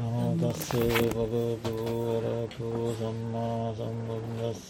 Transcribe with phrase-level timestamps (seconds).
[0.00, 0.68] නමෝදස්ස
[1.14, 1.72] භගතු
[2.14, 2.68] වරතු
[2.98, 4.68] සම්මා සම්බුද්දස්ස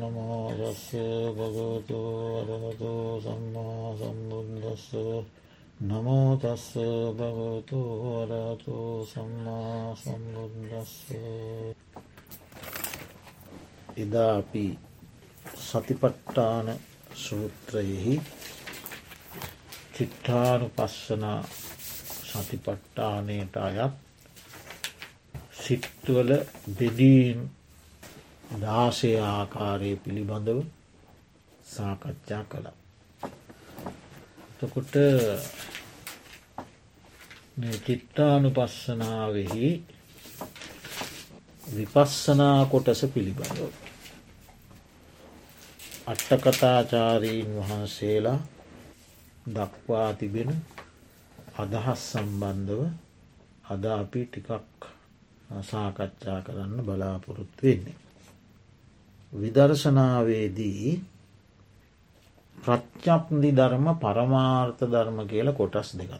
[0.00, 0.84] නමෝදස්ස
[1.36, 1.98] භගතු
[2.46, 4.86] වරතු සම්මා සම්බුද්දස්ස
[5.82, 6.66] නමෝතස්ස
[7.18, 7.80] භගතු
[8.24, 10.96] වරතු සම්මා සම්බුද්දස්ස
[13.96, 14.66] එදා අපි
[15.60, 16.68] සතිපට්ටාන
[17.16, 18.14] සූත්‍රයෙහි
[19.94, 21.40] චිට්ඨානු පස්සනා
[22.28, 24.09] සතිපට්ටානයට අයත්
[25.70, 26.30] සිත්වල
[26.74, 27.40] බෙදීම්
[28.58, 30.58] දාසය ආකාරය පිළිබඳව
[31.64, 32.76] සාකච්ඡා කළා.
[34.58, 34.94] තකොට
[37.84, 39.68] චිත්තානු පස්සනාවෙහි
[41.66, 43.70] විපස්සනා කොටස පිළිබඳව.
[46.06, 48.38] අට්ටකතාචාරීන් වහන්සේලා
[49.50, 50.50] දක්වා තිබෙන
[51.56, 52.80] අදහස් සම්බන්ධව
[53.70, 54.80] අද අපි ටිකක්
[55.62, 57.96] සාකච්ඡා කරන්න බලාපොරොත්තු වෙන්නේ.
[59.32, 60.86] විදර්ශනාවේදී
[62.58, 66.12] ප්‍රච්ඥප්දි ධර්ම පරමාර්ථ ධර්ම කියල කොටස් දෙකක්.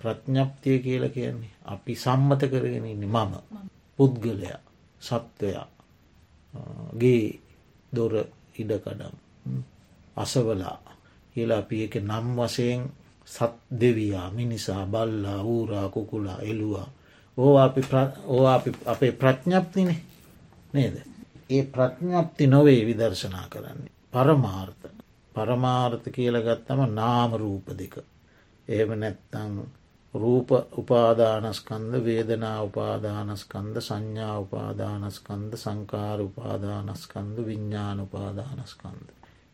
[0.00, 3.32] ප්‍රඥප්තිය කියල කියන්නේ අපි සම්මත කරගෙන ඉන්න මම
[3.98, 4.60] පුද්ගලයා
[5.00, 5.66] සත්වයා
[6.94, 7.26] ගේ
[7.92, 8.14] දොර
[8.56, 9.16] ඉඩකඩම්
[10.16, 10.78] අසවලා
[11.36, 12.80] කියලා අපි එක නම් වසයෙන්
[13.28, 16.88] සත් දෙවයා මිනිසා බල්ලා ඌරා කුකුලා එලුවා
[17.36, 17.56] ඕ
[18.26, 18.46] ඕ
[18.86, 20.00] අපේ ප්‍රඥප්තිනේ
[20.72, 20.96] නේද.
[21.50, 23.92] ඒ ප්‍රඥප්ති නොවේ විදර්ශනා කරන්නේ.
[24.10, 24.86] පරමාර්ථ
[25.32, 27.94] පරමාර්ථ කියල ගත්තම නාම රූප දෙක.
[28.68, 29.54] එහෙම නැත්තං
[30.14, 39.06] රූප උපාදානස්කන්ද වේදනා උපාදානස්කන්ද සංඥා උපාදානස්කන්ද සංකාර උපාදානස්කන්ද විඤ්ඥාන උපාදානස්කන්ද.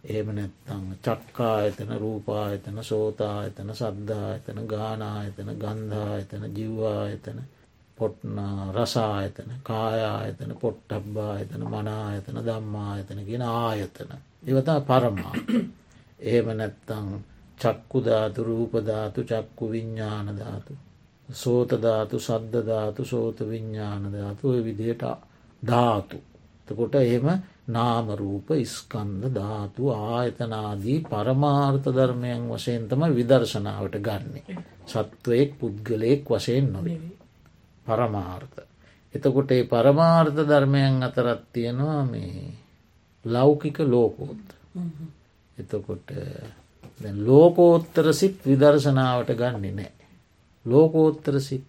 [0.05, 7.03] එහෙම නැත්තං චක්කා එතන රූපා එතන සෝතා එතන සද්ධා එතන ගානා එතන ගන්ධා එතන ජිව්වා
[7.09, 7.39] එතන
[7.99, 8.39] පොට්න
[8.75, 14.11] රසා එතන කායා එතන පොට්ටබ්බා එතන මනා එතන දම්මා එතන ගෙන ආයතන.
[14.45, 15.35] ඉවතා පරමා.
[16.21, 17.09] එහෙම නැත්තං
[17.61, 20.73] චක්කුධාතු රූපධාතු චක්කු විඤ්ඥානධාතු.
[21.29, 25.05] සෝතධාතු සද්ධධාතු සෝත විඤ්ඥානධාතු ඔය විදියට
[25.63, 26.19] ධාතු.
[26.69, 27.27] තකොට එහෙම
[27.69, 34.59] නාමරූප ඉස්කන්ද ධාතු ආයතනාදී පරමාර්ථ ධර්මයන් වශයෙන්තම විදර්ශනාවට ගන්නේ.
[34.87, 37.26] සත්වයෙක් පුද්ගලයෙක් වශයෙන් නොවේ.
[37.87, 38.59] පරමාර්ථ.
[39.15, 42.53] එතකොට ඒ පරමාර්ථ ධර්මයන් අතරත් තියෙනවා මේ
[43.25, 44.47] ලෞකික ලෝකෝත්.
[45.57, 46.09] එතකොට
[47.21, 49.93] ලෝකෝත්තර සිත් විදර්ශනාවට ගන්නේ නෑ.
[50.67, 51.65] ලෝකෝත්තර සිත්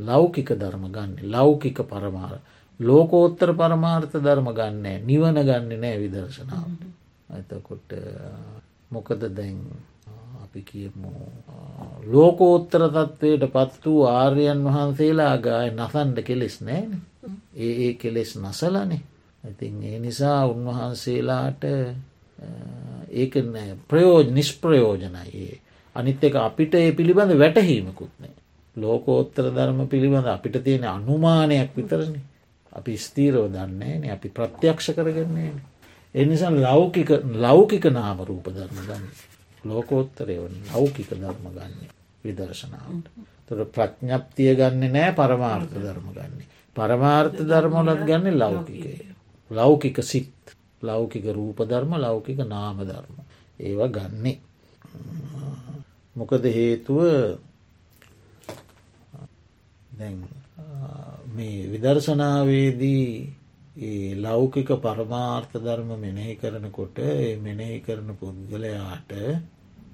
[0.00, 2.38] ලෞකික ධර්ම ගන්න ලෞකික පරමාර
[2.80, 6.82] ලෝකෝත්තර පරමාර්ථ ධර්ම ගන්නේ නිවන ගන්න නෑ විදර්ශනාවට.
[7.32, 7.90] එතකොට
[8.90, 9.58] මොකද දැන්
[10.54, 11.10] අපි කියමු.
[12.06, 16.92] ලෝකෝත්තර තත්ත්වයට පත් වූ ආර්යන් වහන්සේලා ගාය නසන්ඩ කෙලෙස් නෑන
[17.56, 19.00] ඒ ඒ කෙලෙස් නසලනේ.
[19.44, 21.64] ඉතින් ඒ නිසා උන්වහන්සේලාට
[23.12, 23.34] ඒක
[23.88, 25.58] ප්‍රයෝජ නිෂ්ප්‍රයෝජනයේ
[25.96, 28.34] අනිත් එක අපිට ඒ පිළිබඳ වැටහීමකුත්නේ
[28.76, 32.16] ලෝකෝත්තර ධර්ම පිළිබඳ අපිට තියෙන අනුමානයක් විතරණ
[32.72, 35.52] අපි ස්තීරෝ දන්නේ අපි ප්‍රත්‍යක්ෂ කරගන්නේ
[36.14, 39.33] එනිසා ලෞකික ලෞකික නාම රූප ධර්ම ගන්න
[39.64, 40.36] ලෝකෝත්තරය
[40.66, 41.90] ලෞකික ධර්ම ගන්නේ
[42.24, 43.06] විදර්ශනාවට.
[43.46, 46.46] තොට ප්‍රඥප්තිය ගන්න නෑ පරමාර්ථ ධර්ම ගන්නේ.
[46.76, 48.94] පරමාර්ථ ධර්මලත් ගන්න ලෞකිකය.
[49.50, 53.16] ලෞකික සිත් ලෞකික රූප ධර්ම ලෞකික නාම ධර්ම.
[53.60, 54.38] ඒවා ගන්නේ.
[56.16, 57.00] මොකද හේතුව?
[59.94, 60.16] දැන්
[61.28, 63.08] මේ විදර්ශනාවේදී
[64.18, 66.98] ලෞකික පරමාර්ථ ධර්ම මෙනෙහි කරනකොට
[67.40, 69.12] මෙනෙහි කරන පුද්ගලයාට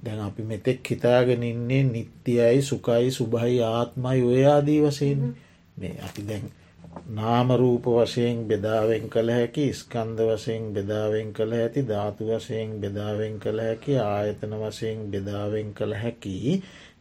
[0.03, 5.23] දැන් අපි මෙතෙක් හිතාගෙන ඉන්නේ නිත්‍යයයි සුකයි සුභයි ආත්මයි ඔය ආදී වසයෙන්
[5.77, 6.47] මේ අපි දැන්
[7.11, 13.97] නාමරූප වශයෙන් බෙදාවෙන් කළ හැකි ස්කන්ධ වශයෙන් බෙදාවෙන් කළ ඇති ධාතු වශයෙන් බෙදාවෙන් කළ හැකි
[14.01, 16.37] ආයතන වශයෙන් බෙදාවෙන් කළ හැකි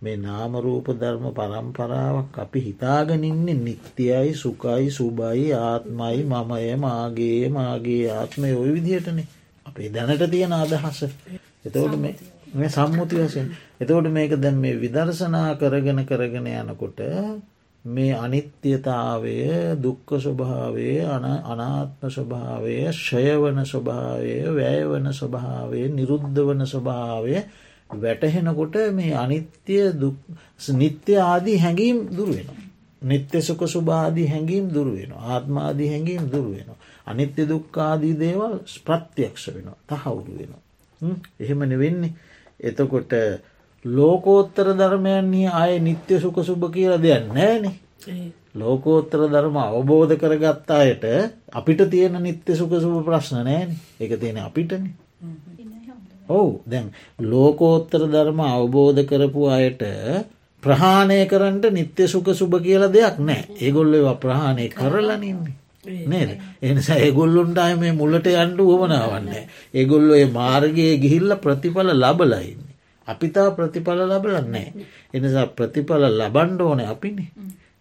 [0.02, 8.74] මේ නාමරූප ධර්ම පරම්පරාවක් අපි හිතාගනින්නේ නිත්‍යයයි සුකයි සුබයි ආත්මයි මමය මාගේ මාගේ ආත්මය ඔය
[8.74, 9.28] විදිහටනේ.
[9.66, 11.00] අපේ දැනට තියෙන අදහස.
[11.66, 12.16] එතවට මේ
[12.50, 17.00] සම්මුති වශයෙන් එතවට මේක දැන් මේ විදර්ශනා කරගෙන කරගෙන යනකොට
[17.86, 19.36] මේ අනිත්‍යතාවය
[19.78, 20.88] දුක්ක ස්වභාවය
[21.46, 27.36] අනාත්ම ස්වභාවය ෂයවන ස්වභාවය වැයවන ස්වභාවය නිරුද්ධ වන ස්වභාවය
[27.90, 29.78] වැටහෙනකොට මේ අනිත්‍ය
[30.74, 32.50] නිත්‍ය ආදී හැඟීම් දුරුවෙන.
[33.02, 36.70] නිත්‍ය සුක සුභාදී හැඟීම් දුරුවෙන ආත්මාදී හැඟීම් දුරුවෙන.
[37.06, 40.54] අනිත්‍ය දුක්කාදී දේවල් ස්ප්‍රත්්‍යයක්ෂ වෙන තහවුරු වෙන.
[41.40, 42.14] එහෙමන වෙන්නේ
[42.60, 43.12] එතකොට
[43.86, 47.76] ලෝකෝත්තර ධර්මයන්නේ අය නිත්‍ය සුක සුභ කියල දෙයක් නෑනේ
[48.54, 51.06] ලෝකෝත්තර ධර්ම අවබෝධ කරගත්තා අයට
[51.52, 53.70] අපිට තියෙන නිත්‍ය සුක සුභ ප්‍රශ්න නෑන
[54.00, 54.84] එක තියෙන අපිටන.
[56.28, 56.62] ඔවු.
[56.66, 56.92] දැන්
[57.22, 59.82] ලෝකෝත්තර ධර්ම අවබෝධ කරපු අයට
[60.64, 65.56] ප්‍රහාණය කරන්නට නිත්‍ය සුක සුභ කියල දෙයක් නෑ ඒගොල්ල ප්‍රහාණය කරලනින්නේ
[66.06, 66.32] නේද
[66.64, 69.44] එනිසා ඒගොල්ලුන්ට අය මේ මුල්ලට යන්ට වුවනාවන්නේ
[69.74, 72.76] ඒගොල්ලො ඒ මාර්ගයේ ගිහිල්ල ප්‍රතිඵල ලබලයින්නේ
[73.08, 74.68] අපිතා ප්‍රතිඵල ලබලන්නේ
[75.14, 77.32] එනිසා ප්‍රතිඵල ලබන්ඩ ඕන අපිනේ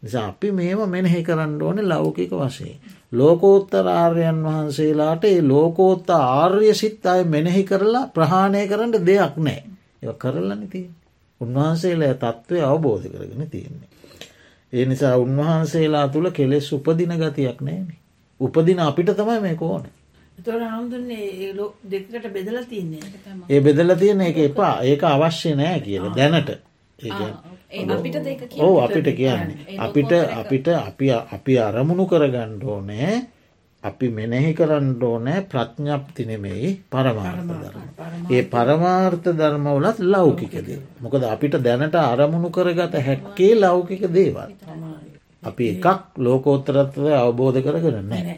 [0.02, 2.78] නිසා අපි මේම මෙනෙහි කරන්න ඕන ලෞකික වශයෙන්.
[3.12, 9.60] ලෝකෝත්තර ආර්යන් වහන්සේලාට ඒ ලෝකෝත්ත ආර්ය සිත් අය මෙනෙහි කරලා ප්‍රහාණය කරන්න දෙයක් නෑ.
[10.02, 10.86] ඒ කරලන තිය.
[11.40, 13.87] උන්වහන්සේලා තත්ත්වය අවබෝධ කරගෙන තියෙන්නේ.
[14.72, 17.88] ඒ නිසා උන්වහන්සේලා තුළ කෙලෙස් උපදින ගතියක් නෑන.
[18.40, 19.84] උපදින අපිට තමයි මේ ඕන.
[21.84, 23.00] දෙකට බෙදල තියන්නේ
[23.48, 24.74] ඒ බෙදල තියෙන එක එපා.
[24.82, 26.50] ඒක අවශ්‍ය නෑ කියල දැනට.
[28.58, 29.78] ඕ අපිට කියන්නේ.
[29.78, 33.16] අපිට අපිට අපි අපි අරමුණු කරගණ්ඩ ඕනෑ
[33.88, 37.84] අපි මෙනෙහි කරන්න ඕනෑ ප්‍රඥප්ති නෙමෙයි පරමාර්ථ ධර්ම.
[38.30, 40.80] ඒ පරමාර්ථ ධර්මවලත් ලෞකිකදේ.
[41.00, 44.52] මොකද අපිට දැනට අරමුණු කරගත හැක්කේ ලෞකික දේවල්.
[45.42, 45.86] අපි එකක්
[46.18, 48.36] ලෝකෝත්තරත්වය අවබෝධ කරගෙන නෑ.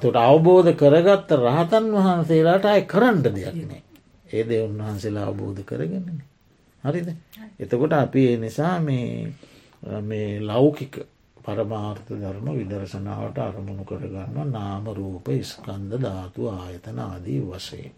[0.00, 3.82] තොට අවබෝධ කරගත්ත රහතන් වහන්සේලාට අය කරන්න දෙයක් නෑ.
[4.28, 6.24] ඒ දෙ උන්වහන්සේලා අවබෝධ කරගන්නේ.
[6.84, 7.08] හරිද
[7.58, 10.94] එතකොට අපි ඒ නිසා මේ ලෞකික
[11.46, 17.92] පරමාර්ථ ධර්ම විදර්ශනාවට අරමුණු කරගන්න නාම රූප ස්කන්ද ධාතු ආයතන ආදී වශයෙන්.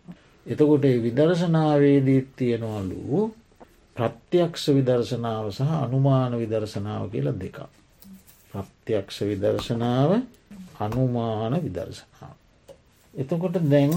[0.46, 3.20] එතකොට විදර්ශනාවේදීත් තියෙනවලු
[3.96, 7.58] ප්‍රත්‍යක්ෂ විදර්ශනාව සහ අනුමාන විදර්ශනාව කියල දෙක.
[8.50, 10.10] ප්‍රත්‍යක්ෂ විදර්ශනාව
[10.78, 12.36] අනුමාන විදර්ශනාව.
[13.14, 13.96] එතකොට දැන්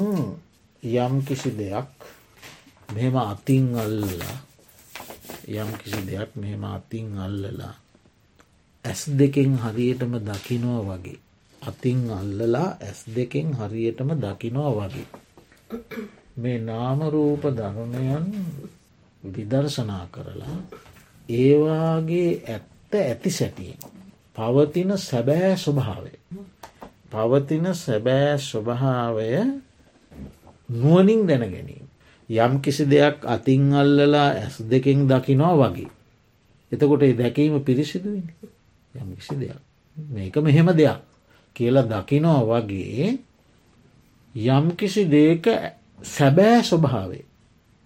[0.84, 1.92] යම් කිසි දෙයක්
[2.90, 4.36] මෙම අතින් අල්ලා
[5.50, 7.76] යම් කිසි දෙයක් මෙහෙම අතින් අල්ලලා
[8.86, 11.20] ඇස් දෙකෙන් හරියටම දකිනෝ වගේ.
[11.62, 15.08] අතින් අල්ලලා ඇස් දෙකෙන් හරියටම දකිනෝ වගේ.
[16.38, 18.26] මේ නාමරූප ධර්මයන්
[19.24, 20.58] විදර්ශනා කරලා
[21.30, 23.80] ඒවාගේ ඇත්ත ඇති සැටියෙන්
[24.36, 26.14] පවතින සැබෑ ස්වභාවය
[27.12, 29.30] පවතින සැබෑ ස්වභාවය
[30.72, 31.86] නුවනින් දැන ගැනීම.
[32.30, 35.90] යම් කිසි දෙයක් අතින් අල්ලලා ඇස් දෙකෙන් දකිනවා වගේ.
[36.72, 38.24] එතකොට ඒ දැකීම පිරිසිදුවනි
[38.96, 39.60] යම් කිසි දෙයක්
[39.98, 41.00] මේක මෙහෙම දෙයක්
[41.56, 43.18] කියලා දකිනෝ වගේ
[44.36, 45.46] යම් කිසි දේක
[46.06, 47.26] සැබෑ ස්වභාවේ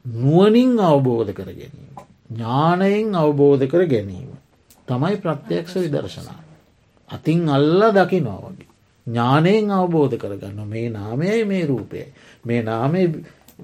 [0.05, 1.95] නුවනින් අවබෝධ කර ගැනීම.
[2.29, 4.29] ඥානයෙන් අවබෝධ කර ගැනීම.
[4.87, 6.41] තමයි ප්‍රත්‍යයක්ෂ විදර්ශනා.
[7.09, 8.67] අතින් අල්ල දකිනවා වගේ.
[9.07, 12.05] ඥානයෙන් අවබෝධ කරගන්න මේ නාමයයි මේ රූපය.
[12.45, 13.07] මේ නාමේ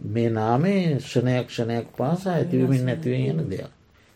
[0.06, 3.70] මේ නාමේ ෂණයක් ෂණයක් පාසා ඇතිවමින් නැතිවෙන් යන දෙයක්.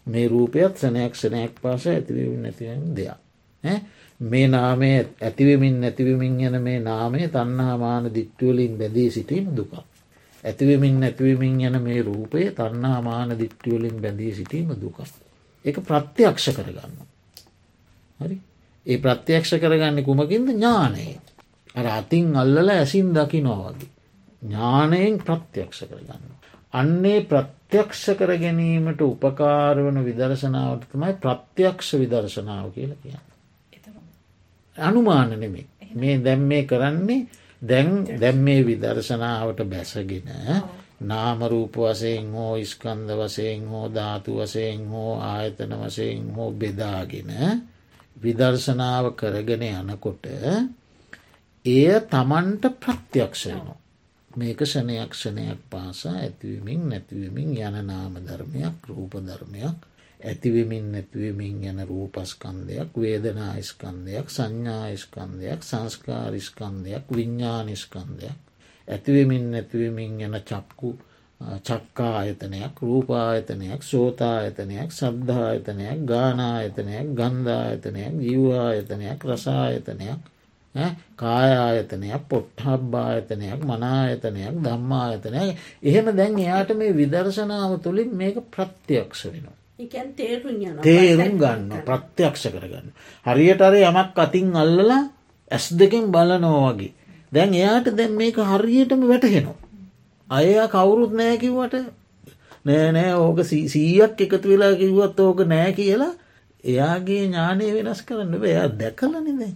[0.07, 3.19] මේ රූපයත් සනයක් ෂණයක් පාසා ඇතිවමින් නැතිවෙන් දෙයක්.
[4.19, 9.73] මේ නාමේ ඇතිවමින් නැතිවමින් යන මේ නාමේ තන්නාමාන දිට්ටුවලින් බැදී සිටීම දුක.
[10.43, 14.97] ඇතිවමින් නැතිවමින් යන මේ රූපය තන්නාමාන දිට්ටුවලින් බැඳී සිටීම දුක.
[15.65, 16.93] එක ප්‍රත්‍යක්ෂ කරගන්න.
[18.19, 18.37] හරි
[18.85, 21.19] ඒ ප්‍රත්‍යක්ෂ කරගන්න කුමකින්ද ඥානයේ.
[21.75, 23.89] අර අතින් අල්ලල ඇසින් දකිනවා වගේ.
[24.41, 26.34] ඥානයෙන් ප්‍රත්‍යක්ෂ කරගන්න.
[26.75, 33.25] අන්නේ ප්‍රත්‍යක්ෂ කර ගැනීමට උපකාර වන විදර්ශනාවට තමයි ප්‍රත්‍යක්ෂ විදර්ශනාව කියල කියන්න.
[34.77, 37.27] අනුමාන නෙමේ මේ දැම් මේ කරන්නේ
[37.61, 40.33] දැන් දැම් මේ විදර්ශනාවට බැසගෙන
[41.01, 47.31] නාමරූප වසයෙන් හෝ ඉස්කන්ද වසයෙන් හෝ ධාතු වසයෙන් හෝ ආයතන වසයෙන් හෝ බෙදාගෙන
[48.17, 50.25] විදර්ශනාව කරගෙන යනකොට
[51.65, 53.77] එය තමන්ට ප්‍රත්‍යක්ෂයනවා.
[54.35, 59.77] මේක ෂණයක් ෂණයක් පාසා ඇතිවමින් නැතිවමින් යන නාම ධර්මයක් රූප ධර්මයක්
[60.19, 68.39] ඇතිවමින් නැතිවමින් යන රූපස්කන්දයක් වේදනායිස්කන්දයක් සංඥායිස්කන්දයක් සංස්කාරිස්කන්දයක් විඤ්ඥානිස්කන්දයක්
[68.87, 70.91] ඇතිවමින් නැතිවමින් යන චක්කු
[71.61, 80.21] චක්කා ආයතනයක් රූපායතනයක් සෝතායතනයක් සද්ධායතනයක් ගානායතනයක් ගන්ධායතනයක් ජීවායතනයක් රසායතනයක්
[81.15, 89.55] කායායතනයක් පොට්හබ්භායතනයක් මනායතනයක් ධම්මායතනයක් එහෙම දැන් එයාට මේ විදර්ශනාව තුළින් මේක ප්‍රත්‍යක්ෂ වෙනවා.
[90.81, 92.87] තේරුම් ගන්න ප්‍රත්‍යක්ෂ කරගන්න.
[93.25, 95.03] හරියට අර යමක් අතින් අල්ලලා
[95.51, 96.93] ඇස් දෙකින් බලනෝ වගේ.
[97.31, 99.57] දැන් එයාට දැන් මේක හරියටම වැටහෙනවා.
[100.27, 101.75] අය කවුරුත් නෑකිවට
[102.65, 106.13] නෑ නෑ ඕක සීයක් එකතු වෙලා කිව්වත් ඕක නෑ කියලා
[106.63, 109.55] එයාගේ ඥානය වෙනස් කරන්න එයා දැකලනිදැයි.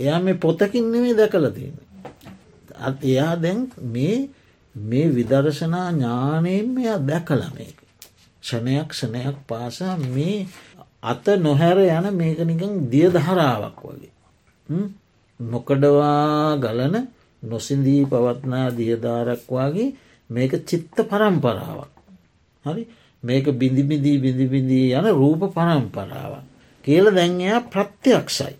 [0.00, 1.76] එයා මේ පොතකින් නෙමේ දැකල තියෙන.
[2.80, 3.60] අත් එයා දැන්
[3.94, 4.30] මේ
[4.74, 7.78] මේ විදර්ශනා ඥානයෙන් මෙයා දැකල මේක.
[8.42, 10.46] ෂණයක් ෂණයක් පාසා මේ
[11.02, 14.12] අත නොහැර යන මේක නිකං දිය දහරාවක් වගේ.
[15.40, 16.96] නොකඩවා ගලන
[17.42, 19.94] නොසින්දී පවත්නා දියධාරක් වගේ
[20.30, 21.92] මේක චිත්ත පරම්පරාවක්.
[22.64, 22.82] හරි
[23.22, 26.44] මේක බිඳිබිදී බිඳිබිඳී යන රූප පරම්පරාවක්.
[26.84, 28.56] කියල දැන්යා ප්‍රත්‍යයක්ෂයි.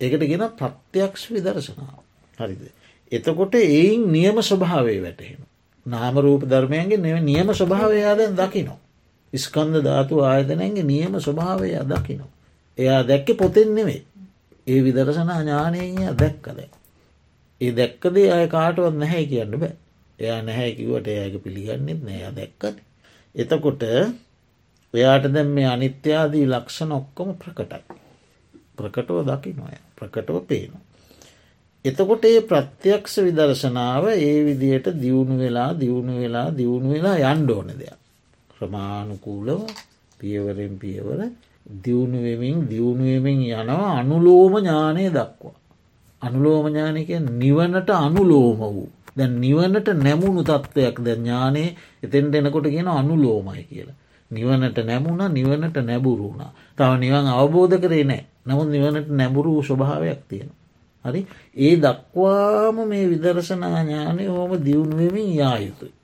[0.00, 2.00] එකට ගෙන ප්‍රත්‍යයක්ෂ විදර්ශනාව.
[2.38, 2.62] හරිද.
[3.12, 5.40] එතකොට එයින් නියම ස්වභාවේ වැටහෙන.
[5.86, 8.78] නාම රූප ධර්මයන්ගේ නෙව නියම ස්වභාවයාදැන් දකිනෝ.
[9.32, 12.30] ස්කන්ද ධාතු ආයතනයන්ගේ නියම ස්වභාවය දකිනෝ.
[12.78, 14.02] එයා දැක්ක පොතෙන් නෙවේ.
[14.66, 15.80] ඒ විදර්ශනා ඥානය
[16.14, 16.58] දැක්කද.
[17.60, 19.74] ඒ දැක්කදේ අය කාටුවත් නැහැ කියන්න බෑ.
[20.18, 22.76] එයා නැහැ කිවට එයාක පිළිගන්නෙත් නෑ දැක්කද.
[23.34, 23.82] එතකොට
[24.94, 27.99] එයාට දැම් මේ අනිත්‍යාදී ලක්ෂණ ඔක්කොම ප්‍රකටයි.
[28.80, 30.82] ප්‍රකටව දකිනොය ප්‍රකටව පේනවා.
[31.84, 37.98] එතකොට ඒ ප්‍රත්‍යක්ෂ විදර්ශනාව ඒ විදියට දියුණු වෙලා දියුණු වෙලා දියුණු වෙලා යන්්ඩෝන දෙයක්.
[38.50, 39.62] ක්‍රමානුකූලව
[40.20, 41.20] පියවරෙන් පියවර
[41.84, 45.56] දියුණුවමින් දියුණුවමින් යනවා අනුලෝම ඥානය දක්වා.
[46.22, 48.88] අනුලෝම ඥානක නිවනට අනුලෝම වූ.
[49.16, 51.64] දැන් නිවනට නැමුණු තත්ත්වයක් ද ඥානය
[52.02, 53.96] එතෙන්ට එනකොට කියෙන අනුලෝමයි කියලා.
[54.30, 56.52] නිවනට නැමුණ නිවනට නැබුරුුණා.
[56.78, 60.50] තව නිවන් අවබෝධ කරේ නෑ නමුත් නිවනට නැබුරු ස්වභාවයක් තියෙන.
[61.04, 61.20] හරි?
[61.56, 65.94] ඒ දක්වාම මේ විදර්ශනා ඥානය හෝම දියුණුවමින් යායුතුයි.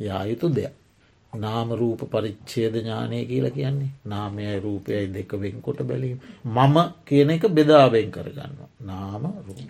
[0.00, 0.74] යායුතු දෙයක්.
[1.32, 3.92] නාම රූප පරිච්චේද ඥානය කියලා කියන්නේ.
[4.04, 6.18] නාමයයි රූපයයි දෙක වෙන්කොට බැලීම.
[6.46, 9.68] මම කියන එක බෙදාවෙන් කරගන්න නාම රූප.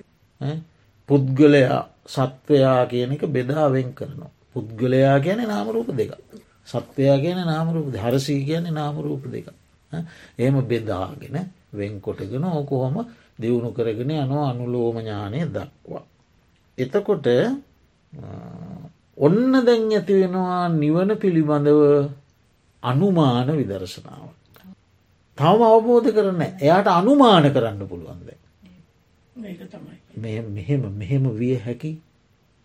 [1.08, 4.32] පුද්ගලයා සත්වයා කියන එක බෙදාවෙන් කරනවා.
[4.54, 6.10] පුද්ගලයා කියන නාමරූප දෙක
[6.66, 9.46] සත්වයා කියන නාමරූප හරසී කියන නාමරූප දෙක
[10.38, 11.36] එහෙම බෙදාගෙන
[11.72, 12.96] වෙන්කොටගෙන ඕකොහොම
[13.36, 16.04] දියුණු කරගෙන යනවා අනුලෝම ඥානය දක්වා.
[16.78, 17.26] එතකොට
[19.18, 21.82] ඔන්න දැන් ඇති වෙනවා නිවන පිළිබඳව
[22.82, 24.28] අනුමාන විදර්ශනාව.
[25.38, 28.28] තවම අවබෝධ කරන එයාට අනුමාන කරන්න පුළුවන්ද.
[30.16, 31.92] මෙහෙම මෙහෙම විය හැකි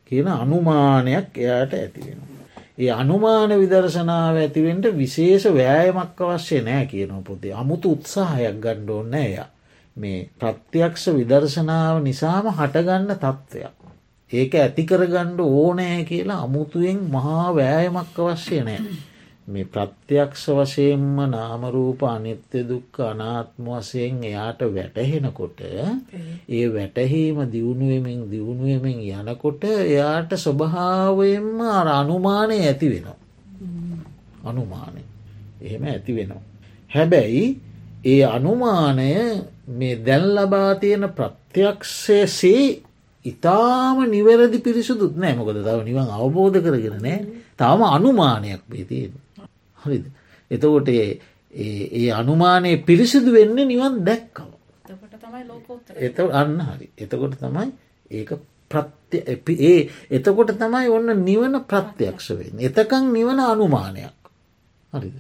[0.06, 2.29] කියන අනුමානයක් එයාට ඇතිවෙන.
[2.80, 9.34] ඒ අනුමාන විදර්ශනාව ඇතිවෙන්ට විශේෂ වෑයමක් අවශ්‍ය නෑ කියන පොතේ අමුතු උත්සාහයක් ගණ්ඩෝන්න එය
[9.98, 13.76] මේ ප්‍රත්‍යක්ෂ විදර්ශනාව නිසාම හටගන්න තත්ත්වයක්.
[14.32, 18.82] ඒක ඇතිකරගණ්ඩ ඕනෑ කියලා අමුතුවෙන් මහා වෑයමක් අවශ්‍ය නෑ.
[19.50, 26.66] මේ ප්‍රත්‍යක්ෂ වශයෙන්ම නාමරූප අනිත්‍ය දුක්ක අනාත්ම වසයෙන් එයාට වැටහෙනකොට ඒ.
[26.70, 33.18] වැටහීම දියුණුවමින් දියුණුවමින් යනකොට එයාට ස්වභාවයෙන්ම අර අනුමානය ඇති වෙනවා.
[34.44, 35.02] අනුමානය.
[35.62, 36.44] එහෙම ඇති වෙනවා.
[36.92, 37.46] හැබැයි
[38.06, 39.10] ඒ අනුමානය
[39.70, 42.66] මේ දැන් ලබා තියෙන ප්‍රත්‍යක්ෂයසේ
[43.26, 45.34] ඉතාම නිවැරදි පිරිසුදුත් නෑ.
[45.34, 47.18] මොකද තව නිවන් අවබෝධ කරගෙන නෑ.
[47.58, 49.12] තවම අනුමානයක් බේතියෙන්
[49.80, 50.06] හරිද?
[50.52, 54.50] එතකොට ඒ අනුමානය පිරිසිදු වෙන්න නිවන් දැක්කව
[55.98, 56.88] එත අන්න හරි.
[56.98, 57.72] එතකොට තමයි
[58.12, 58.32] ඒක
[58.72, 59.18] ප්‍රත්‍ය
[59.62, 62.60] ඒ එතකොට තමයි ඔන්න නිවන ප්‍රත්‍යක්ෂ වෙන්න.
[62.60, 64.18] එතකං නිවන අනුමානයක්.
[64.94, 65.18] හරිද?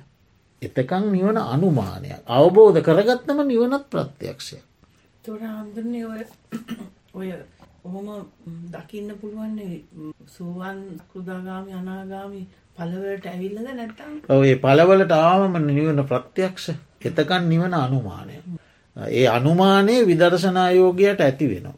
[0.62, 2.22] එතකං නිවන අනුමානයක්.
[2.28, 3.94] අවබෝධ කරගත්තම නිවනත්
[5.24, 6.22] හඳුරන්නේ ඔය
[7.14, 7.30] ඔය
[7.84, 8.08] ඔහොම
[8.72, 9.84] දකින්න පුළුවන්නේ
[10.28, 12.42] සෝවන් කෘදාගාමි අනාගාමි
[12.80, 16.72] පලවලට ඇවිල්ලද නැත්තම් ඔය පලවලට ආවම නිවන ප්‍රත්‍යක්ෂ
[17.04, 18.34] එතකන් නිවන අනුමානය.
[19.12, 21.78] ඒ අනුමානය විදර්ශනායෝගයට ඇති වෙනවා.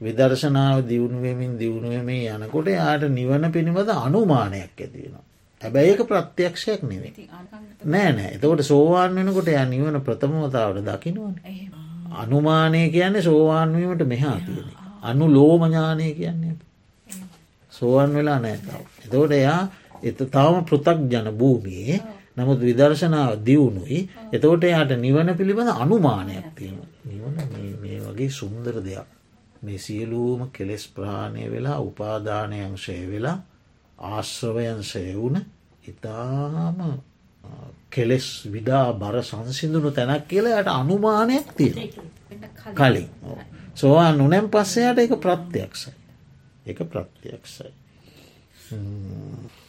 [0.00, 5.24] විදර්ශනාව දියුණුවමින් දියුණුවමින් යනකොට යාට නිවන පිළිබඳ අනුමානයක් ඇති වෙනවා.
[5.60, 7.12] හැබැයි ඒක ප්‍රත්‍යක්ෂයක් නෙවේ.
[7.86, 11.34] නෑ නෑ එතකොට සෝවාන් වෙනකොට ය නිවන ප්‍රථමවතාවට දකිනවන.
[12.14, 14.70] අනුමානය කියන්නේ සෝවාන්වීමට මෙහා තියෙන.
[15.02, 16.54] අනු ලෝමඥානය කියන්නේ.
[17.72, 18.84] සෝවන් වෙලා නෑතාව.
[19.04, 19.62] එතකොට එයා
[20.02, 21.98] එත තවම පෘතක් ජන භූමියේ
[22.36, 23.98] නමුත් විදර්ශනාව දියුණුයි.
[24.32, 27.34] එතකොට යායට නිවන පිළිබඳ අනුමානයක් තියෙන නිවන
[27.80, 29.08] මේ වගේ සුන්දර දෙයක්.
[29.62, 33.38] මේ සියලූම කෙලෙස් ප්‍රාණය වෙලා උපාදානයන් ශය වෙලා
[33.98, 35.36] ආශ්‍රවයන් සයවුන
[35.84, 36.78] ඉතාම
[37.90, 41.90] කෙලෙස් විඩා බර සංසිදුණු තැනක් කියලා යට අනුමානයක් තියෙන
[42.72, 43.08] කලින්.
[43.74, 45.92] සෝවා නොනැම් පස්සයාට එක ප්‍රත්‍යයක්ෂයි
[46.66, 47.72] එක ප්‍රත්‍යයක්ෂයි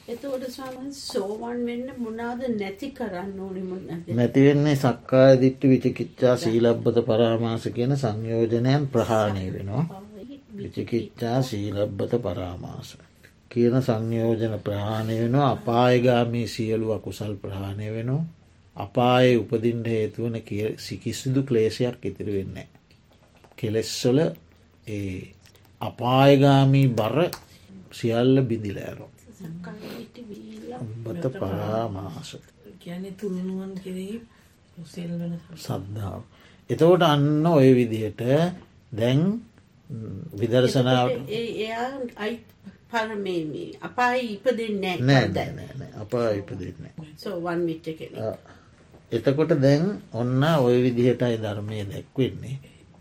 [0.07, 4.05] එතකොට ස්වාමීන් සෝවන් වෙන්න මොනවාද නැති කරන්න ඕනි මොනවද?
[4.09, 9.83] නැති වෙන්නේ සක්කාය දිට්ඨි විචිකිච්ඡා සීලබ්බත පරාමාස කියන සංයෝජනයන් ප්‍රහාණය වෙනවා.
[10.57, 12.89] විචිකිච්ඡා සීලබ්බත පරාමාස
[13.49, 18.23] කියන සංයෝජන ප්‍රහාණය වෙනවා අපායගාමී සියලු අකුසල් ප්‍රහාණය වෙනවා.
[18.75, 20.39] අපායේ උපදින්ට හේතුවන
[20.77, 22.67] සිකිසිදු ක්ලේශයක් ඉතිරි වෙන්නේ.
[23.57, 24.19] කෙලෙස්වල
[24.87, 25.33] ඒ
[25.81, 27.19] අපායගාමී බර
[27.91, 29.11] සියල්ල බිඳිලෑරෝ.
[29.39, 32.29] උඹත පරාමාස
[32.79, 34.21] කියන්නේ තුළුණුවන් කෙරෙහි
[35.57, 36.21] සද්ධාව.
[36.69, 38.21] එතකොට අන්න ඔය විදිහට
[38.91, 39.21] දැන්
[40.33, 42.35] විදර්ශනාව එයා අයි
[42.89, 46.85] පරමේමී අපායි ඉපදෙන්නේ නෑ නෑ නෑ නෑ නෑ අප ඉපදන්න.
[47.15, 48.17] සෝවන් විච්ච කෙනෙ
[49.11, 52.57] එතකොට දැන් ඔන්න ඔය විදිහටයි ධර්මය දැක්වෙන්නේ.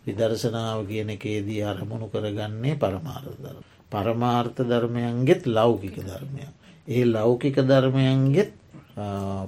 [0.06, 3.75] විදර්ශනාව කියන එකේදී අරමුණු කරගන්නේ පරමාර්ධධර්ම.
[3.92, 6.52] පරමාර්ථ ධර්මයන්ගෙත් ලෞකික ධර්මයක්.
[6.88, 8.52] ඒ ලෞකික ධර්මයන්ගෙත්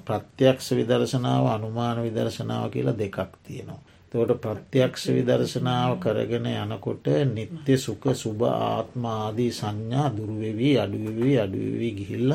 [0.00, 3.80] ප්‍රත්‍යක්ෂ විදර්ශනාව අනුමාන විදර්ශනාව කියලා දෙකක් තියෙනවා.
[4.12, 12.32] තෝට ප්‍රත්‍යක්ෂ විදර්ශනාව කරගෙන යනකොට නිත්‍ය සුක සුභ ආත්මාදී සංඥා දුරුවවී අඩුවවී අඩුවවී ගිහිල්ල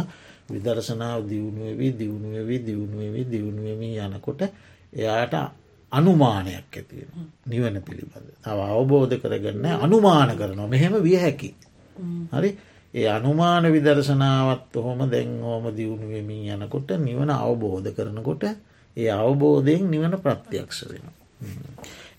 [0.50, 4.42] විදර්ශනාව දියුණුවවී දියුණුවවී දියුණුවවී දියුණුවමී යනකොට
[4.94, 5.34] එයාට
[5.92, 11.50] අනුමානයක් ඇතිවෙන නිවන පිළිබඳ තව අවබෝධ කරගන්න අනුමාන කරනවා මෙහෙම විය හැකි
[12.32, 12.52] හරි
[12.94, 18.44] ඒ අනුමාන විදර්ශනාවත් ඔහොම දැන් හෝම දියුණුවමින් යනකොට නිවන අවබෝධ කරනකොට
[18.98, 21.06] ඒ අවබෝධයෙන් නිවන ප්‍රත්‍යක්ෂ වෙන.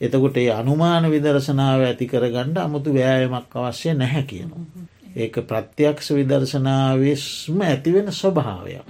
[0.01, 4.65] එතකොට ඒ අනුමාන විදර්ශනාව ඇති කරගණ්ඩ අමුතු වෑයමක් අවශ්‍ය නැහැ කියනවා.
[5.17, 8.89] ඒක ප්‍රත්‍යක්ෂ විදර්ශනාවස්ම ඇතිවෙන ස්වභාවයක්.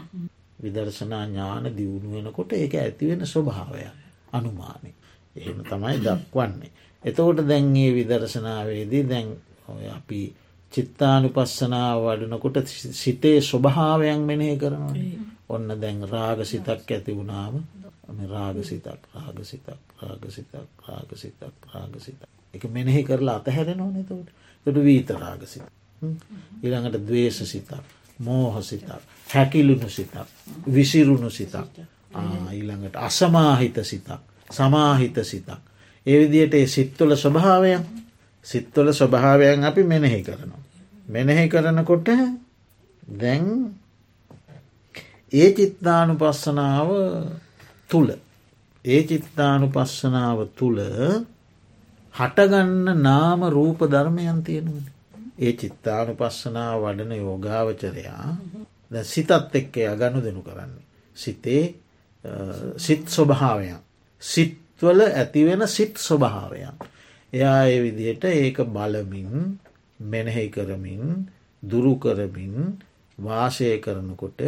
[0.58, 3.92] විදර්ශනා ඥාන දියුණු වෙනකොට ඒක ඇතිවෙන ස්වභාවයක්
[4.32, 4.90] අනුමානය.
[5.36, 6.70] එහෙම තමයි දක්වන්නේ.
[7.04, 9.28] එතකොට දැන්ගේ විදර්ශනාවේදී දැන්
[9.90, 10.20] අපි
[10.74, 12.56] චිත්තානු පස්සනාව වඩනකොට
[12.94, 14.94] සිතේ ස්වභාවයන් මෙනය කරනවා.
[15.48, 17.54] ඔන්න දැන් රාග සිතක් ඇති වුණාම
[18.26, 19.68] රාගසිතක් රාගසිතක්
[20.00, 20.54] රාගසිතක්
[20.84, 21.42] රාගසිතක්
[21.74, 22.22] රාගසිතක්
[22.54, 24.30] එක මෙනෙහි කරලා අතහැරෙනවා නතවට
[24.66, 25.62] තුට වීත රාගසිත
[26.62, 27.72] ඊළඟට දවේශ සිතක්
[28.18, 28.90] මෝහ සිතක්
[29.28, 30.16] හැකිලුණු සිතක්
[30.68, 31.80] විසිරුණු සිතක්.
[32.52, 34.10] ඊළඟට අසමාහිත සිතක්
[34.50, 35.48] සමාහිත සිතක්.
[36.06, 37.82] ඒ විදියට ඒ සිත්තුල ස්වභාවයන්
[38.46, 40.63] සිත්වල ස්වභාවයන් අපි මෙනෙහි කරනවා.
[41.06, 42.08] මෙනෙහි කරනකොට
[43.12, 43.46] දැන්
[45.32, 46.88] ඒ චිත්තානු පස්සනාව
[47.90, 48.10] තුළ
[48.84, 50.80] ඒ චිත්තානු පස්සනාව තුළ
[52.14, 54.84] හටගන්න නාම රූප ධර්මයන් තියෙනවන.
[55.38, 58.28] ඒ චිත්තානු පස්සනාව වඩන යෝගාවචරයා
[58.90, 60.84] ද සිතත් එක්ක අගනු දෙනු කරන්නේ.
[61.16, 61.64] සිතේ
[62.76, 63.80] සිත් ස්වභාවයන්.
[64.22, 66.76] සිත්වල ඇතිවෙන සිත් ස්වභාවයන්.
[67.32, 69.58] එයා ඒ විදිහට ඒක බලමින්
[70.00, 71.28] මෙනෙහි කරමින්
[71.62, 72.78] දුරු කරමින්
[73.18, 74.40] වාසය කරනකොට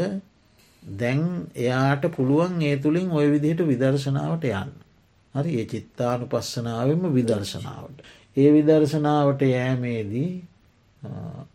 [0.83, 4.73] දැන් එයාට පුළුවන් ඒ තුළින් ඔය විදිහට විදර්ශනාවට යන්න.
[5.35, 7.99] හරි ඒ චිත්තානු පස්සනාවම විදර්ශනාවට.
[8.37, 10.31] ඒ විදර්ශනාවට යෑමේදී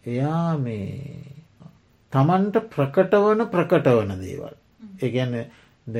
[0.07, 1.41] එයා මේ
[2.13, 4.55] තමන්ට ප්‍රකටවන ප්‍රකටවන දේවල්.
[4.99, 5.35] ඒගැන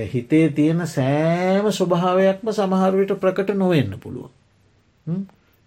[0.08, 4.32] හිතේ තියෙන සෑම ස්වභාවයක්ම සමහරවිට ප්‍රකට නොවෙන්න පුළුවන්.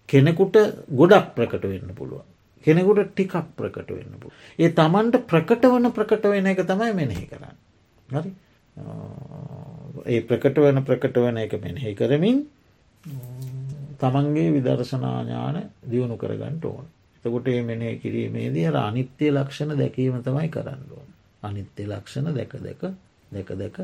[0.09, 0.57] කෙනෙකුට
[0.91, 2.25] ගොඩක් ප්‍රකට වෙන්න පුළුවන්.
[2.65, 4.33] කෙනෙකුට ටිකක් ප්‍රකට වෙන්න පුළ.
[4.59, 7.55] ඒ තමන්ට ප්‍රකට වන ප්‍රකට වෙන එක තමයි මෙනෙහි කරන්න.
[8.09, 8.31] හරි
[10.07, 12.43] ඒ ප්‍රකට වන ප්‍රකට වන එක මෙනෙහි කරමින්
[13.97, 16.85] තමන්ගේ විදර්ශනාඥාන දියුණු කරගන්නට ඕන.
[17.17, 21.09] එතකොට ඒ මෙනෙහි කිරීමේදී අර අනිත්‍යය ලක්ෂණ දැකීම තමයි කරන්න ඕන.
[21.43, 22.83] අනිත්‍ය ලක්ෂණ දැක දැක
[23.31, 23.77] දැක දැක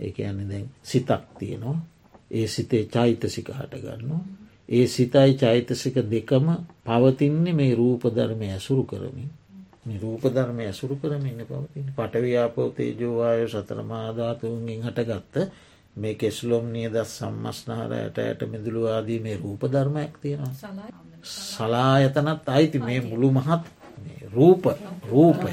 [0.00, 1.76] ඒ අන්න දැන් සිතක් තියෙනවා
[2.30, 4.22] ඒ සිතේ චෛතසික හට ගන්නවා
[4.68, 6.46] ඒ සිතයි චෛතසික දෙකම
[6.82, 9.30] පවතින්නේ මේ රූපධර්මය ඇසුරු කරමින්.
[9.84, 11.86] මේ රූපධර්මය ඇසුරු කරමින්න පවතින්.
[11.92, 15.36] පටව්‍යාපෝ තේජෝවාය සතරමාධාතුන්ගෙන් හටගත්ත
[15.96, 20.54] මේ කෙස්ලොම් නියද සම්මස්නහර ඇයට ඇයට මිදුළුවාදී මේ රූපධර්මයක් තියෙනවා.
[21.24, 22.78] සලායතනත් අයිති.
[22.80, 23.62] මේ මුළු මහත්
[24.32, 24.64] රූප
[25.04, 25.52] රූපය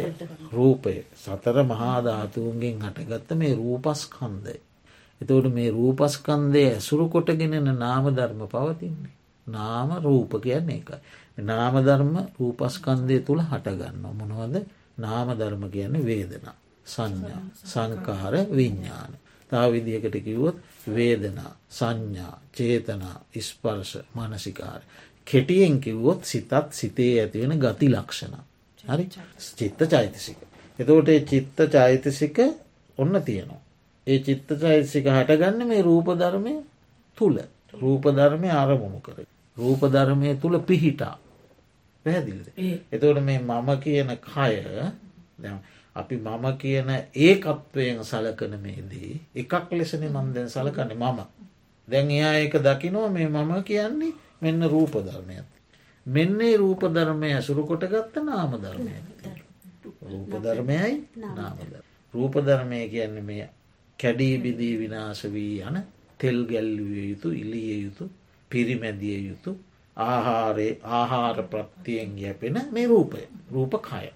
[0.52, 4.56] රූපය සතර මහාධාතුන්ගෙන් හටගත්ත මේ රූපස්කන්දය
[5.22, 9.16] එතවට මේ රූපස්කන්දය ඇසුරු කොටගෙනන නාම ධර්ම පවතින්නේ.
[9.48, 10.90] නාම රූප කියන්නේ එක.
[11.42, 14.56] නාමධර්ම රූපස්කන්දය තුළ හටගන්න මොනවද
[14.98, 16.56] නාම ධර්ම කියන්නේ වේදනා.
[16.86, 19.14] සංඥා සංකාර විඤ්ඥාන.
[19.50, 24.82] තා විදිහකට කිව්වොත් වේදනා සංඥා චේතනා ඉස්පර්ශ මනසිකාර.
[25.26, 28.36] කෙටියෙන් කිව්වොත් සිතත් සිතේ ඇතිවෙන ගති ලක්ෂණ.
[28.84, 29.06] හරි
[29.58, 30.40] චිත්ත චෛතසික.
[30.80, 32.38] එතකොට චිත්ත චෛතසික
[32.98, 33.62] ඔන්න තියෙනවා.
[34.10, 36.54] ඒ චිත්ත චෛතසික හටගන්න මේ රූපධර්මය
[37.18, 37.38] තුළ
[37.74, 39.18] රූපධර්මය අරමුණු කර.
[39.58, 41.16] රූපධර්මය තුළ පිහිටා
[42.06, 42.48] පැහැදිලිද.
[42.92, 44.54] එතවට මේ මම කියන කය
[45.96, 51.20] අපි මම කියන ඒකත්වයෙන් සලකන මේදී එකක් ලෙසන මන්දැන් සලකන්නේ මම.
[51.88, 55.48] දැන් එයා ඒක දකිනෝ මේ මම කියන්නේ මෙන්න රූපධර්මයත්.
[56.06, 58.92] මෙන්නේ රූපධර්මය ඇසුරු කොට ගත්ත නාම ධර්මය.
[60.04, 61.74] රූපධර්මයයි නාමද.
[62.14, 63.50] රූපධර්මය කියන්නේ මේ
[64.00, 65.78] කැඩී බිදී විනාශ වී යන
[66.20, 68.06] තෙල් ගැල්විය යුතු ඉලිය යුතු
[68.52, 69.52] පිරිමැදිය යුතු
[69.98, 74.10] ආහාරය ආහාර ප්‍රත්තියෙන් යැපෙන මේ රූපය රූපකය.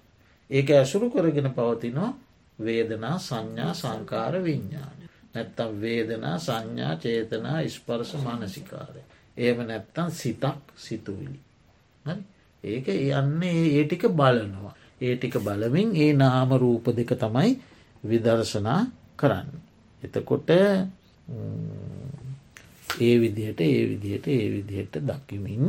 [0.50, 2.12] ඒක ඇසුරු කරගෙන පවතිනවා
[2.60, 4.98] වේදනා සංඥා සංකාර විඤ්ඥාන.
[5.34, 9.02] නැත්තම් වේදනා සංඥා චේතනා ස්පර්ශ මානසිකාරය.
[9.38, 11.40] ඒම නැත්තම් සිතක් සිතුවිලි.
[12.64, 14.74] ඒක යන්නේ ඒ ටික බලනවා.
[15.02, 17.52] ඒ ටික බලමින් ඒ නාම රූප දෙක තමයි
[18.04, 18.82] විදර්ශනා
[19.18, 19.73] කරන්න.
[20.04, 20.50] එතකොට
[23.00, 25.64] ඒ විදිහට ඒ විදිහට ඒ විදිහට දකිමින්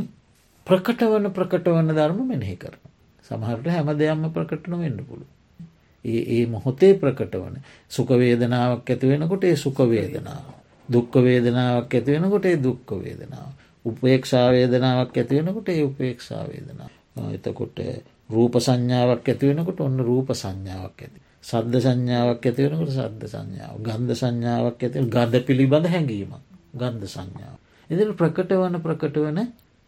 [0.67, 2.81] ප්‍රකට වන ප්‍රකට වන ධර්ම මෙනෙහි කරන.
[3.25, 5.29] සමහරට හැම දෙයක්ම ප්‍රකටන වෙන්න පුළුව.
[6.05, 7.55] ඒ ඒ මොහොතේ ප්‍රකට වන
[7.89, 10.45] සුකවේදනාවක් ඇතිවෙනකොට ඒ සුකවේදනාව.
[10.89, 13.49] දුක්ක වේදනාවක් ඇතිවෙනකොට ඒ දුක්ක වේදනාව.
[13.85, 16.91] උපේක්ෂාවේදනාවක් ඇතිවෙනකොට ඒ උපේක්ෂාවේදනාව.
[17.33, 17.77] එතකොට
[18.29, 21.19] රූප සංඥාවක් ඇතිවෙනකොට ඔන්න රූප සංඥාවක් ඇති.
[21.45, 26.41] සද්ධ සංඥාවක් ඇතිවෙනකට සද්ධ සංඥාව ගන්ධ සංඥාවක් ඇති ගද පිළිබඳ හැඟීමක්
[26.75, 27.57] ගන්ධ සංඥාව.
[27.89, 29.39] එදිට ප්‍රකට වන ප්‍රකට වන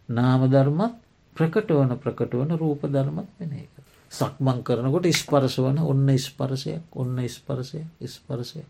[0.09, 1.03] නාමධර්මත්
[1.35, 3.73] ප්‍රකට වන ප්‍රකට වන රූප ධර්මත් වෙන එක.
[4.11, 8.61] සක්මං කරනකොට ස්පරස වන ඔන්න ස්පරසයක් ඔන්න ස්පරසය ස්පරසය.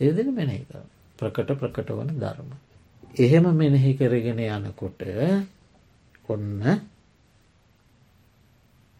[0.00, 0.82] ඒදෙන මෙනෙහි කර
[1.18, 2.50] ප්‍රකට ප්‍රකට වන ධර්ම.
[3.18, 5.06] එහෙම මෙනෙහි කරගෙන යනකොට
[6.28, 6.80] ඔන්න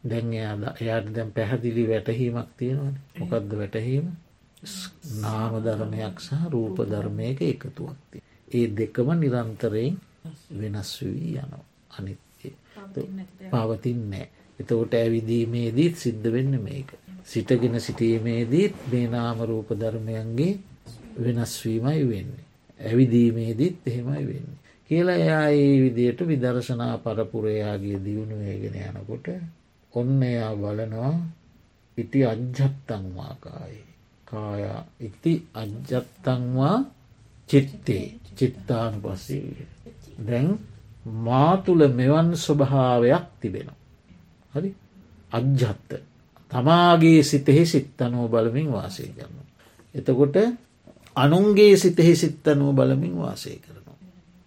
[0.05, 4.07] දැන් එයා එයාට දැන් පැහැදිලි වැටහීමක් තියෙනවන මොකක්ද වැටහීම
[5.19, 8.19] නාම ධර්මයක් සහ රූප ධර්මයක එකතුවක්ති.
[8.49, 9.95] ඒ දෙකම නිරන්තරයෙන්
[10.53, 12.49] වෙනස් වී යනවා අනිත්‍ය
[13.53, 14.27] පවතින්නේ.
[14.61, 16.89] එතකොට ඇවිදීමේදීත් සිද්ධ වෙන්න මේක.
[17.25, 20.53] සිටගෙන සිටීමේදීත් මේ නාම රූප ධර්මයන්ගේ
[21.19, 22.45] වෙනස්වීමයි වෙන්නේ.
[22.81, 24.59] ඇවිදීමේදීත් එහෙමයි වෙන්නේ.
[24.91, 29.29] කියලා එයා ඒ විදියට විදර්ශනා පරපුරයාගේ දියුණු වේගෙන යනකොට
[29.95, 31.15] ඔන්න එයා බලනවා
[31.99, 33.83] ඉති අජ්ජත්තංවාකායි.
[34.25, 34.63] කාය
[35.01, 36.77] ඉති අජ්ජත්තංවා
[37.51, 38.05] චිත්තේ
[38.35, 39.67] චිත්තානු පස්සේ
[40.21, 40.49] දැන්
[41.05, 43.79] මාතුළ මෙවන් ස්වභාවයක් තිබෙනවා.
[44.55, 44.71] හරි
[45.33, 45.91] අජ්ජත්ත
[46.53, 49.35] තමාගේ සිතෙහි සිත්තනුව බලමින් වාසය කරන.
[49.95, 50.37] එතකොට
[51.17, 53.99] අනුන්ගේ සිතෙහි සිත්තනුව බලමින් වාසය කරනවා.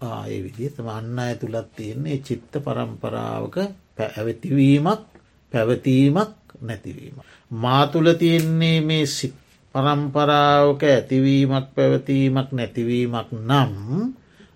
[0.03, 3.55] ආය විදිහ තම අන්න අය තුළත් තියෙන්නේ චිත්ත පරම්පරාවක
[3.95, 5.16] පැඇවතිවීමක්
[5.51, 6.31] පැවතීමක්
[6.61, 7.15] නැතිවීම.
[7.51, 9.35] මාතුළ තියෙන්නේ මේ සිත්
[9.75, 13.73] පරම්පරාවක ඇතිවීමක් පැවතීමක් නැතිවීමක් නම්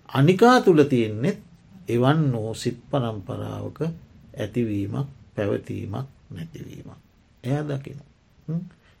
[0.08, 1.38] අනිකා තුළ තියෙන්නෙත්
[1.88, 3.78] එවන් නෝ සිත් පරම්පරාවක
[4.34, 6.98] ඇතිවීමක් පැවතීමක් නැතිවීමක්.
[7.44, 7.98] එය දකින.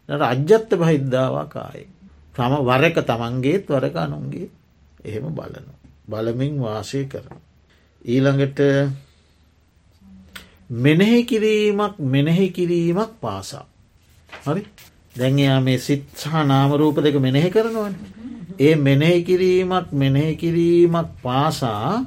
[0.08, 1.86] අජ්‍යත්ත බහිද්ධාවා කායි.
[2.34, 4.48] තම වරක තමන්ගේත් වරක අනුන්ගේ
[5.04, 5.66] එහෙම බලන.
[6.08, 7.36] බලමින් වාසය කරන.
[8.04, 8.60] ඊළඟට
[10.76, 13.66] මෙනෙහි කිරීමක් මෙනෙහි කිරීමක් පාසා.
[14.42, 14.62] හරි
[15.16, 17.94] දැන් එයා මේ සිත් සහ නාමරූප දෙක මෙනෙහි කරනවන.
[18.58, 22.04] ඒ මෙනෙහි කිරීමක් මෙනෙහි කිරීමක් පාසා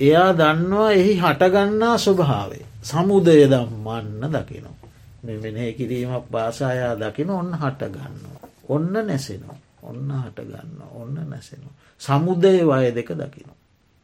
[0.00, 2.64] එයා දන්නවා එහි හටගන්නා ස්වභාවේ.
[2.82, 4.82] සමුදය දම්මන්න දකිනවා.
[5.22, 8.48] මෙ මෙනෙහි කිරීමක් පාසායා දකින ඔන්න හටගන්නවා.
[8.68, 9.58] ඔන්න නැසෙනවා.
[9.82, 11.74] ඔන්න හටගන්න ඔන්න නැසෙනවා.
[12.00, 13.58] සමුදය වය දෙක දකිනවා.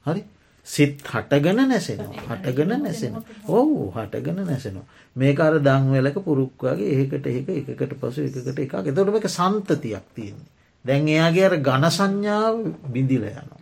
[0.06, 0.22] හරි
[0.68, 2.24] සිත් හටගන නැසෙනවා.
[2.28, 3.14] හටගන නැසෙන
[3.50, 4.87] ඔහු හටගන නැසෙනවා.
[5.16, 10.50] මේක අර දංවෙලක පුරුක්වාගේ ඒකට ඒක එකකට පසු එකකට එක එතොට එක සන්තතියක් තියෙන්නේ.
[10.85, 12.57] දැන් එයාගේ අර ගණ සංඥාව
[12.88, 13.59] බිඳිල යනවා.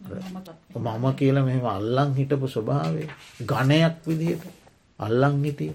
[0.00, 3.08] මම කියල මෙම අල්ලං හිටපු ස්වභාවේ
[3.42, 4.48] ගණයක් විදිහට
[4.98, 5.74] අල්ලං හිටිය.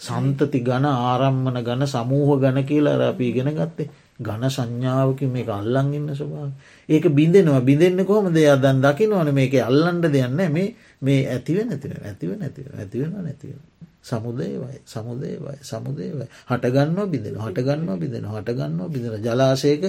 [0.00, 5.94] සන්තති ගණ ආරම්මන ගණ සමූහ ගණ කියලා අර අපි ඉගෙන ගත්තේ ගණ සංඥාවකින් මේ අල්ලං
[5.94, 6.50] ඉන්න ස්වභාව.
[6.88, 7.60] ඒක බිඳෙනවා.
[7.62, 13.12] බිඳෙන්න්න කොහොම දෙයක් දන් දකිනවන මේක අල්ලන්ඩ දෙයන්න මේ මේ ඇතිව නැතිව ඇතිව නැතිව ඇතිවෙන
[13.18, 13.62] නැතිවෙන.
[14.02, 19.82] සමුදේවයි සමුදේවයි සමුදේවයි හටගන්න බිඳෙන හටගන්න බිඳෙන හටගන්න බිඳෙන ජලාසයක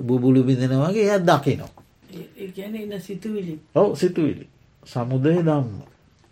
[0.00, 1.72] බුබුලු බිඳෙන වගේ එය දකිනවා.
[3.00, 3.58] සිතුවිලි.
[3.74, 4.46] ඔව සිතුවිලි.
[4.82, 5.80] සමුදය දම්ම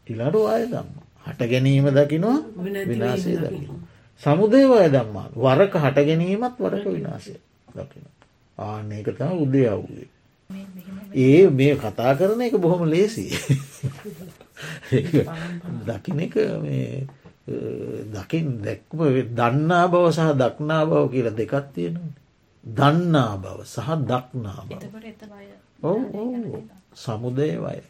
[0.06, 0.90] ඉලඩු අය දම්ම
[1.24, 2.38] හට ගැනීම දකිනවා
[2.84, 3.91] විනාශය දකිනවා.
[4.20, 7.36] සමුදේවය දම්මා වරක හට ගැනීමත් වරක විනාශය
[7.68, 8.04] දකින.
[8.58, 10.08] ආන ඒක තම උදේ අව්වේ.
[11.16, 13.26] ඒ මේ කතා කරන එක බොහොම ලේසි.
[15.86, 16.34] දකින එක
[18.08, 18.98] දකිින් දැක්ම
[19.30, 22.14] දන්නා බව සහ දක්නා බව කියලා දෙකත් තියෙනවා.
[22.64, 24.80] දන්නා බව සහ දක්නා බව.
[26.94, 27.82] සමුදේවය.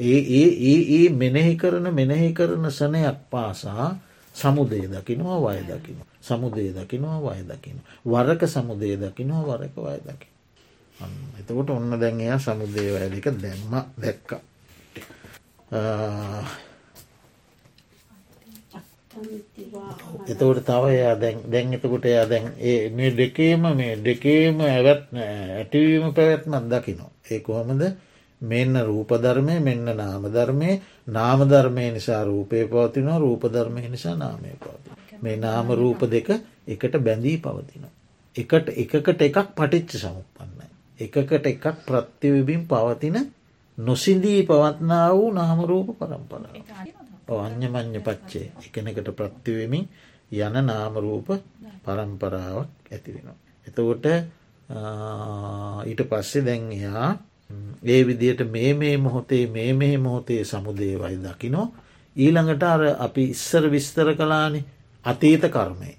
[0.00, 0.50] ඒ ඒ
[0.94, 3.96] ඒ මෙනෙහි කරන මෙනෙහි කරන සනයක් පාසා
[4.40, 5.98] සමුදේ දකිනවා වය දකින.
[6.20, 7.78] සමුදේ දකිනවා වය දකින.
[8.04, 10.28] වරක සමුදේ දකිනවා වරක වය දකි.
[11.38, 14.30] එතකොට ඔන්න දැන් එයා සමුදේ වය දෙක දැම්ම දැක්ක.
[20.26, 26.66] එතකොට තව එයා දැන් එතකොට එයා දැන් ඒ මේ දෙකේම මේ දෙකේම ඇවත් ඇටිවීම පැවැත්මත්
[26.72, 27.10] දකිනවා.
[27.30, 27.82] ඒ කොහොමද
[28.42, 30.70] මෙන්න රූපධර්මය මෙන්න නාමධර්මය
[31.08, 34.90] නාමධර්මය නිසා රූපය පවතිනවා රූපධර්මය නිසා නාමය පවති.
[35.22, 36.28] මේ නාම රූප දෙක
[36.66, 37.84] එකට බැඳී පවතින.
[38.36, 40.60] එකට එකකට එකක් පටිච්ච සමුපන්න.
[41.00, 43.18] එකකට එකක් ප්‍රත්තිවිබින් පවතින
[43.78, 49.84] නොසිදී පවත්නා වූ නාමරූප පරම්පරාව අඥමං්්‍ය පච්චේ එකනකට ප්‍රත්තිවමින්
[50.30, 51.28] යන නාමරූප
[51.84, 53.36] පරම්පරාවක් ඇතිවෙනවා.
[53.66, 54.06] එතකොට
[55.86, 57.10] ඊට පස්සේ දැන් එයා
[57.84, 61.74] ඒ විදියට මේ මේ මොහොතේ මේ මේ මොහොතේ සමුදේවයි දකිනෝ.
[62.16, 64.64] ඊළඟට අර අපි ඉස්සර විස්තර කලානි
[65.04, 65.92] අතීත කර්මය.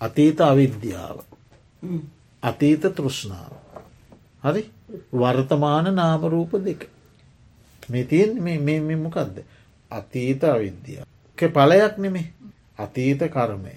[0.00, 1.18] අතීත අවිද්‍යාව.
[2.42, 3.52] අතීත තෘෂ්ණාව.
[4.44, 4.62] හරි?
[5.12, 6.88] වර්තමාන නාමරූප දෙක.
[7.90, 9.44] මේ තියෙන් මොකක්ද
[9.90, 11.06] අතීත අවිද්‍යාව.
[11.48, 12.32] පලයක් නෙමේ
[12.78, 13.74] අතීත කර්මය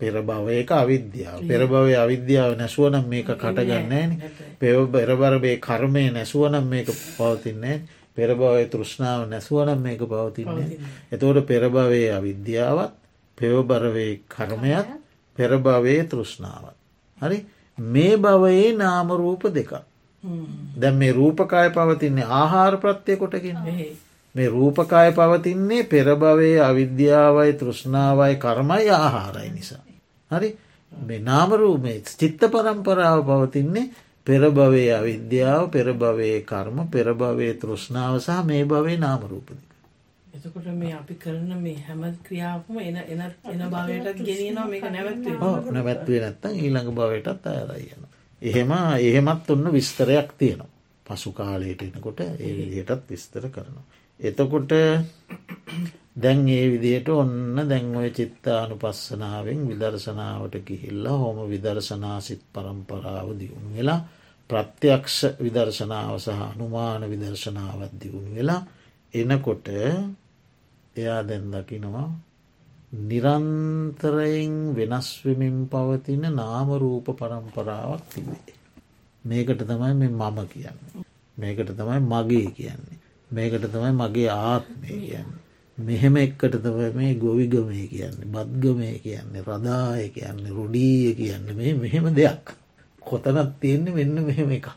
[0.00, 1.38] පෙරභවයක අවිද්‍යාව.
[1.42, 4.10] පෙරභවය අවිද්‍යාව නැසුවනම් මේක කටගන්නෑන
[4.58, 7.82] පෙව පෙරබරබේ කර්මය නැසුවනම් මේක පවතින්නේ
[8.16, 10.78] පෙරභවය තෘෂ්ණාව නැසුවනම් මේක පවතින්නේ
[11.10, 12.92] එතෝට පෙරභවයේ අවිද්‍යාවත්
[13.38, 14.88] පෙවබරවේ කර්මයක්
[15.38, 16.76] පෙරභවයේ තෘෂ්ණාවත්.
[17.20, 17.38] හරි?
[17.78, 19.72] මේ භවයේ නාමරූප දෙක
[20.74, 23.58] දැන් මේ රූපකාය පවතින්නේ ආහාර ප්‍රත්්‍යය කොටකින්.
[24.34, 29.87] මේ රූපකාය පවතින්නේ පෙරභවයේ අවිද්‍යාවයි තෘෂ්ණාවයි කර්මයි ආහාරයි නිසා.
[30.30, 30.50] හරි
[30.92, 33.90] මේ නාමරූමේ චිත්ත පරම්පරාව පවතින්නේ
[34.26, 39.68] පෙරභවේ අවිද්‍යාව පෙරභවයේ කර්ම පෙරභවයේ තෘෂ්ණාව සහ මේ භවේ නාමරූපදික.
[40.36, 46.20] එතකොට මේ අපි කරන මේ හැම ක්‍රියාවම එන එන එන භවයටත් ගෙනනවා මේක නැවත්වේ නැවැත්වේ
[46.20, 48.02] නැත්තන් ඊළඟ භවයටත් අයරයන.
[48.42, 50.74] එහෙම එහෙමත් ඔන්න විස්තරයක් තියෙනවා.
[51.06, 53.86] පසු කාලයට එනකොට ඒ විදිහටත් විස්තර කරනවා.
[54.20, 54.72] එතකොට
[56.18, 64.00] දැන් ඒ විදියට ඔන්න දැන්ඔය චිත්තානු පස්සනාවෙන් විදර්ශනාවට කිහිල්ලා හොම විදර්ශනාසිත් පරම්පරාව දියුණු වෙලා
[64.50, 68.62] ප්‍රත්‍යක්ෂ විදර්ශනාව සහ අනුමාන විදර්ශනාවත් දියුණු වෙලා
[69.14, 69.66] එනකොට
[70.96, 72.08] එයා දැන් දකිනවා
[72.92, 78.54] නිරන්තරයෙන් වෙනස්වමින් පවතින නාමරූප පරම්පරාවක් තිබේ.
[79.24, 81.04] මේකට තමයි මේ මම කියන්නේ.
[81.36, 82.98] මේකට තමයි මගේ කියන්නේ.
[83.30, 85.47] මේකට තමයි මගේ ආත්මය කියන්නේ.
[85.78, 92.44] මෙහෙම එක්කට තව මේ ගොවිගමය කියන්නේ බද්ගමය කියන්නේ රදාය කියන්නේ රුඩීය කියන්න මේ මෙහෙම දෙයක්.
[93.02, 94.68] කොතනත් තියෙන්නේ මෙන්න මෙහෙම එකක්.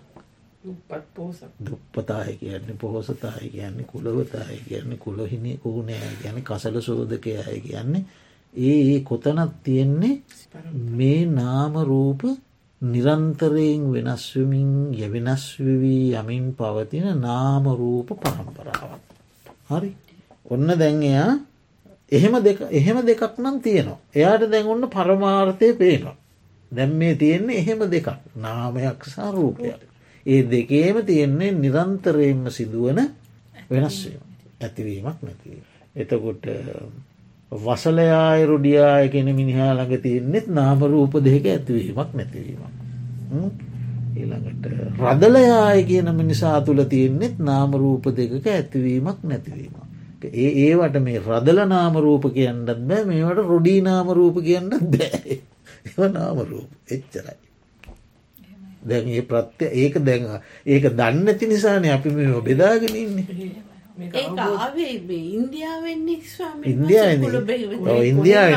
[1.60, 8.06] දුප්පතාය කියන්නේ පොහොසතාය කියන්නේ කුලවතාය කියන්නේ කුලහිනි ඌනෑ ගැන කසල සෝදකය අය කියන්නේ
[8.54, 10.22] ඒ ඒ කොතනත් තියෙන්නේ
[10.92, 12.22] මේ නාම රූප
[12.82, 19.02] නිරන්තරයෙන් වෙනස්වමින් යවෙනස්වවී යමින් පවතින නාමරූප පරම්පරාවක්.
[19.70, 19.92] හරි
[20.46, 21.32] ඔන්න දැන් එයා
[22.12, 22.34] එහෙම
[22.72, 24.00] එහෙම දෙකක් නම් තියෙනවා.
[24.16, 26.16] එයාට දැන් ඔන්න පරමාර්ථය පේනවා.
[26.72, 29.82] දැම් මේ තියෙන්නේ එහෙම දෙකක් නාමයක් සහ රූපයක්.
[30.26, 33.00] ඒ දෙකේම තියෙන්නේ නිරන්තරයෙන්ම සිදුවන
[33.70, 34.22] වෙනස්වීම
[34.62, 35.66] ඇතිවීමක් නැතිවීම.
[35.96, 36.46] එතකොට
[37.52, 42.76] වසලයාය රුඩියාය කෙන මිනිහා ළඟ තියෙන්නෙත් නාමරූප දෙක ඇතිවීමක් නැතිවීමක්.
[44.14, 44.66] ඊළඟට
[45.02, 49.81] රදලයාය කියන මිනිසා තුළ තියෙන්නෙත් නාමරූප දෙකක ඇතිවීමක් නැතිවීම.
[50.26, 55.40] ඒ ඒවට මේ රදල නාමරූප කියන්නත් බෑ මේවට රොඩී නාමරූප කියන්නත් බෑ.
[55.98, 57.38] එ නාමරූප එච්චරයි.
[58.84, 60.24] දැන් ඒ ප්‍රත්‍ය ඒක දැන්
[60.66, 63.26] ඒක දන්න ඇති නිසාන අපි මේ බෙදාගෙන ඉන්නේ.
[64.02, 65.86] ඉන්දියාව
[68.04, 68.54] ඉන්දියාව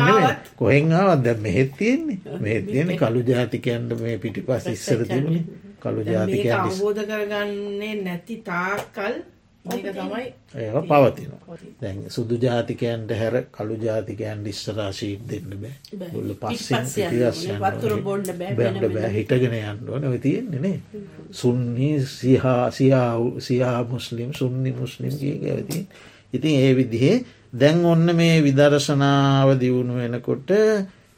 [0.57, 1.20] කොහෙන් ආවත්?
[1.22, 2.18] දැ මෙහෙත් තියෙන්නේ.
[2.40, 5.44] මේ තියෙන කළු ජාතිකයන්ට මේ පිටි පස් ඉස්සර තිබුණ.
[5.81, 9.14] කළු ජාතිකයන් අවබෝධ කරගන්නේ නැති තාකල්
[9.64, 11.57] තමයි ඒ පවතිනවා.
[11.81, 15.74] දැන් සුදු ජාතිකයන්ට හැර කළු ජාතිකයන් ඉස්සරාශීත් දෙන්න බෑ.
[16.11, 16.85] ගොල්ල පස්සෙන්
[18.57, 20.20] බැන්ඩ බෑ හිටගෙන යන්න ඕන.
[20.20, 20.81] තියෙන්නේනේ
[21.33, 25.87] සුන්නි සිහා සියා මුස්ලිම් සුන්නි මුස්ලිම් කිය ඇති
[26.33, 27.16] ඉතින් ඒ විදිහේ
[27.55, 30.50] දැන් ඔන්න මේ විදර්ශනාව දියුණු වෙනකොට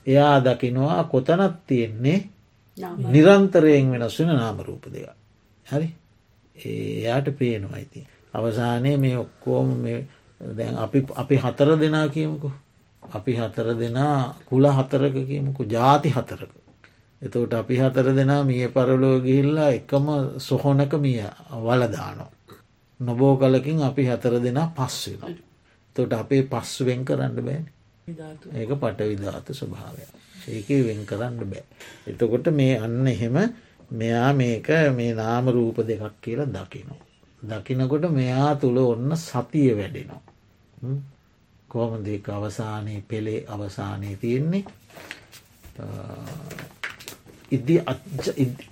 [0.07, 2.19] එයා දකිනවා කොතනත් තියෙන්නේ?
[3.07, 5.09] නිරන්තරයෙන් වෙනස් වෙන නාමරූප දෙක
[5.67, 5.89] හරි?
[6.57, 9.69] එයාට පේනවා ඉතින් අවසානය මේ ඔක්කෝම
[10.41, 12.51] දැන් අපි අපි හතර දෙනා කියමුකු.
[13.03, 16.53] අපි හතර දෙනා කුල හතරක කියමුකු ජාති හතරක.
[17.23, 20.07] එතවට අපි හතර දෙනා මිය පරලෝ ගිහිල්ලා එකම
[20.39, 21.23] සොහොනක මිය
[21.59, 22.31] වලදානෝ
[23.01, 25.39] නොබෝ කලකින් අපි හතර දෙනා පස් වෙන
[25.97, 27.67] තොට අපේ පස් වෙන් කරන්න බෑන.
[28.53, 30.05] ඒක පටවිධාත ස්වභාවය
[30.49, 31.65] ඒක වෙන් කරන්න බෑ.
[32.07, 33.37] එතකොට මේ අන්න එහෙම
[33.91, 37.06] මෙයා මේක මේ නාම රූප දෙකක් කියලා දකිනවා.
[37.43, 40.23] දකිනකොට මෙයා තුළ ඔන්න සතිය වැඩෙනවා.
[41.71, 44.65] කොහොමදක අවසානයේ පෙළේ අවසානයේ තියෙන්නේ?
[47.53, 47.75] ඉදි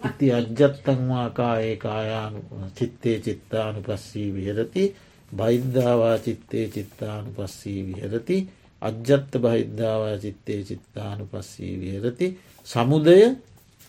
[0.04, 2.40] ඉති අජ්ජත්තංවාකායේ කායානු
[2.74, 4.84] චිත්තේ චිත්තානු පස්සී විහරති
[5.32, 8.36] බෛද්ධවා චිත්තේ චිත්තානු පස්සී විහරති.
[8.82, 12.26] අජ්ජත්ත බහිද්ධවා චිත්තේ චිත්තානු පස්සී විහරති.
[12.66, 13.18] සමුදය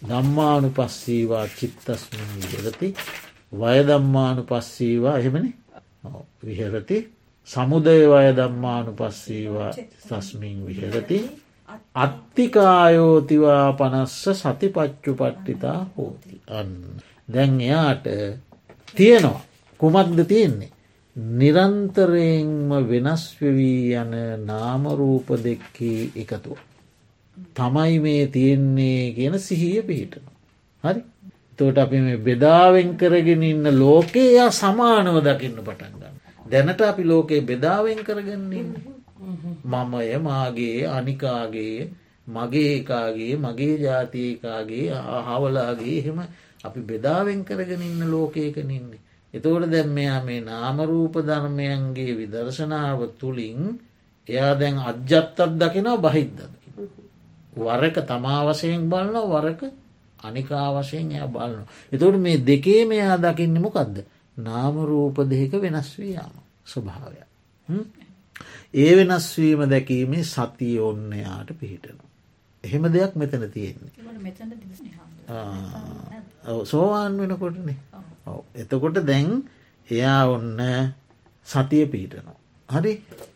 [0.01, 2.87] දම්මානු පස්සීවා චිත්තස්මින් විහරති.
[3.59, 5.53] වයදම්මානු පස්සීවා එහෙමනි?
[6.45, 6.97] විහරති.
[7.45, 9.71] සමුදය වය දම්මානු පස්සීවා
[10.09, 11.19] තස්මින් විහරති.
[11.95, 16.41] අත්තිකායෝතිවා පනස්ස සතිපච්චු පට්ටිතා හෝති.
[16.49, 16.73] අන්න.
[17.33, 18.05] දැන් එයාට
[18.95, 19.41] තියෙනවා.
[19.79, 20.71] කුමක්ද තියෙන්නේ?
[21.15, 24.15] නිරන්තරයෙන්ම වෙනස්වවී යන
[24.45, 26.57] නාමරූප දෙක්කේ එකතුව.
[27.55, 30.25] තමයි මේ තියෙන්නේ කියන සිහිය පිහිටන.
[30.83, 31.01] හරි?
[31.59, 36.15] තෝට අපි මේ බෙදාවෙන් කරගෙන ඉන්න ලෝකයා සමානව දකින්න පටන් ගන්න.
[36.45, 38.65] දැනට අපි ලෝකයේ බෙදාවෙන් කරගන්නේ.
[39.65, 41.89] මමය මාගේ අනිකාගේ
[42.27, 44.87] මගේ එකාගේ මගේ ජාතියකාගේ
[45.27, 46.19] හවලාගේ එහෙම
[46.63, 49.01] අපි බෙදාවෙන් කරගෙන ඉන්න ලෝකයකන ඉන්නේ.
[49.33, 53.79] එතෝට දැම් මෙයා මේ නාමරූප ධර්මයන්ගේ විදර්ශනාව තුළින්
[54.27, 56.39] එයා දැන් අජ්ජත්තත් දකිනවා බහිද්දද.
[57.55, 59.61] වරක තමා වසයෙන් බලන්න වරක
[60.25, 61.65] අනිකා වශයෙන් එය බලන්න.
[61.91, 63.95] එතවට මේ දෙකේ මෙයා දකින්න මොකක්ද.
[64.37, 66.35] නාමරූප දෙක වෙනස් වී යාම
[66.65, 67.19] ස්වභාවය.
[68.75, 72.09] ඒ වෙනස්වීම දැකීමේ සතිය ඔන්න යාට පිහිටනවා.
[72.63, 73.91] එහෙම දෙයක් මෙතන තියෙන්නේ.
[76.63, 77.77] සෝවාන් වෙනකොටනේ.
[78.55, 79.29] එතකොට දැන්
[79.89, 80.59] එයා ඔන්න
[81.47, 82.37] සතිය පිහිටනවා.
[82.69, 82.93] හරි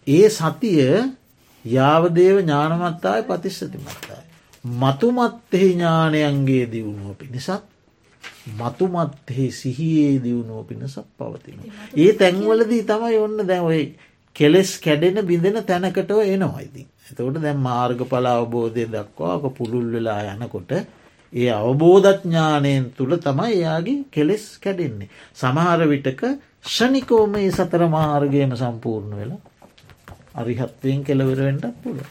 [0.07, 0.81] ඒ සතිය
[1.65, 4.25] යාවදේව ඥානමත්තාය පතිස්සතිමත්තාය.
[4.63, 7.49] මතුමත්තෙහි ඥානයන්ගේ දියුණුව පිණිසත්
[8.53, 11.59] මතුමත්හෙහි සිහියේ දියුණුව පිණිසත් පවතින.
[11.95, 13.95] ඒ තැන්වලදී තමයි ඔන්න දැවයි
[14.35, 16.87] කෙලෙස් කැඩෙන බිඳෙන තැනකටව එනවයිති.
[17.05, 20.71] එතකොට දැන් මාර්ග පලා අවබෝධය දක්වාක පුළුල් වෙලා යනකොට
[21.33, 25.09] ඒ අවබෝධඥානයෙන් තුළ තමයි එයාගේ කෙලෙස් කැඩෙන්නේ.
[25.33, 26.21] සමහර විටක
[26.65, 29.41] ෂනිකෝම ඒ සතර මාර්ගයම සම්පූර්ණ වෙලා
[30.35, 32.01] අරිහත්වයෙන් කෙලවරවෙන්ටත් පුළ.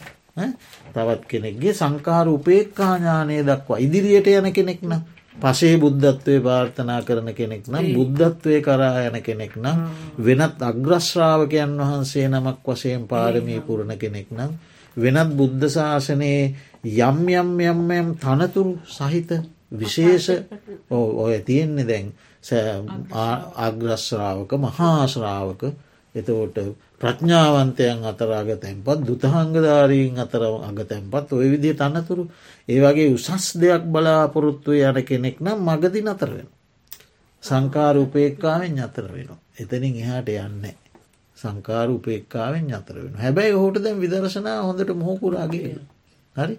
[0.93, 5.01] තවත් කෙනෙක්ගේ සංකාර උපේක්කාඥානය දක්වා ඉදිරියට යන කෙනෙක් නම්
[5.35, 9.77] පසේ බුද්ධත්වය පාර්ථනා කරන කෙනෙක් නම් බුද්ධත්වය කරා යන කෙනෙක් නම්
[10.19, 14.51] වෙනත් අග්‍රශ්‍රාවකයන් වහන්සේ නමක් වශයෙන් පාරමී පුරණ කෙනෙක් නම්
[14.97, 16.43] වෙනත් බුද්ධ ශාසනයේ
[16.83, 19.31] යම් යම් යම් යම් තනතුරු සහිත
[19.71, 20.27] විශේෂ
[20.89, 22.07] ඔය තියෙන්නේ දැන්
[23.57, 24.51] අග්‍රශ්‍රාවක.
[24.57, 25.61] මහාශ්‍රාවක
[26.15, 26.57] එතකොට
[26.97, 32.23] ප්‍රඥාවන්තයන් අතර අග තැන්පත් දුතහංගධාරීන් අතර අග තැන්පත් ඔය විදිය තන්නතුරු
[32.67, 36.49] ඒවගේ උසස් දෙයක් බලාපොරොත්තුව යන කෙනෙක් නම් මගදි නතර වෙන.
[37.43, 39.29] සංකාර උපේක්කාවෙන් අතර වෙන.
[39.55, 40.75] එතනින් එහාට යන්නේ.
[41.37, 45.77] සංකාර උපේක්කාවෙන් අතර වෙන හැබැයි හෝට දැන් විදර්ශනා හොඳට මොහකුරාගේ
[46.35, 46.55] හරි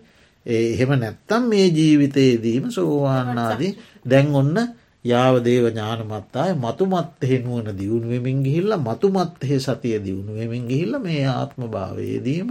[0.47, 3.73] එහෙම නැත්තම් මේ ජීවිතයේදීම සෝවාන්නාදී
[4.07, 4.57] දැන් ඔන්න
[5.05, 12.51] යාවදේව ඥානමත්තාය මතුමත්හෙ නුවන දියුණුවමින් ගිහිල්ල මතුමත්හෙ සතිය දියුණුවමින් ගිහිල්ල මේ ආත්ම භාවයේදීම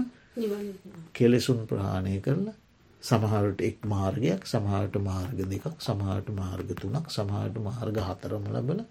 [1.14, 2.56] කෙලෙසුන් ප්‍රහාණය කරලා
[3.04, 8.82] සමහරට එක් මාර්ගයක් සමහට මාර්ග දෙකක් සමහට මාර්ග තුනක් සමහට මාර්ග හතරම ලබල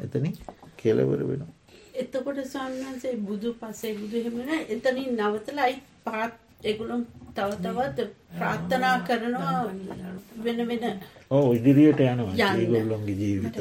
[0.00, 0.34] එතනින්
[0.76, 1.52] කෙලවර වෙනවා.
[1.94, 7.02] එතකොට සන්නන්සේ බුදු පසේ බුදු හෙමෙන එතනින් නවතලයි පාත් එගුළුම්
[7.34, 9.58] තව තවත් ප්‍රාර්ථනා කරනවා
[10.44, 10.86] වෙන වෙන
[11.30, 13.58] ඕ ඉදිරියට යනවා ඒගොල්ලොන්ගේ ජීවිත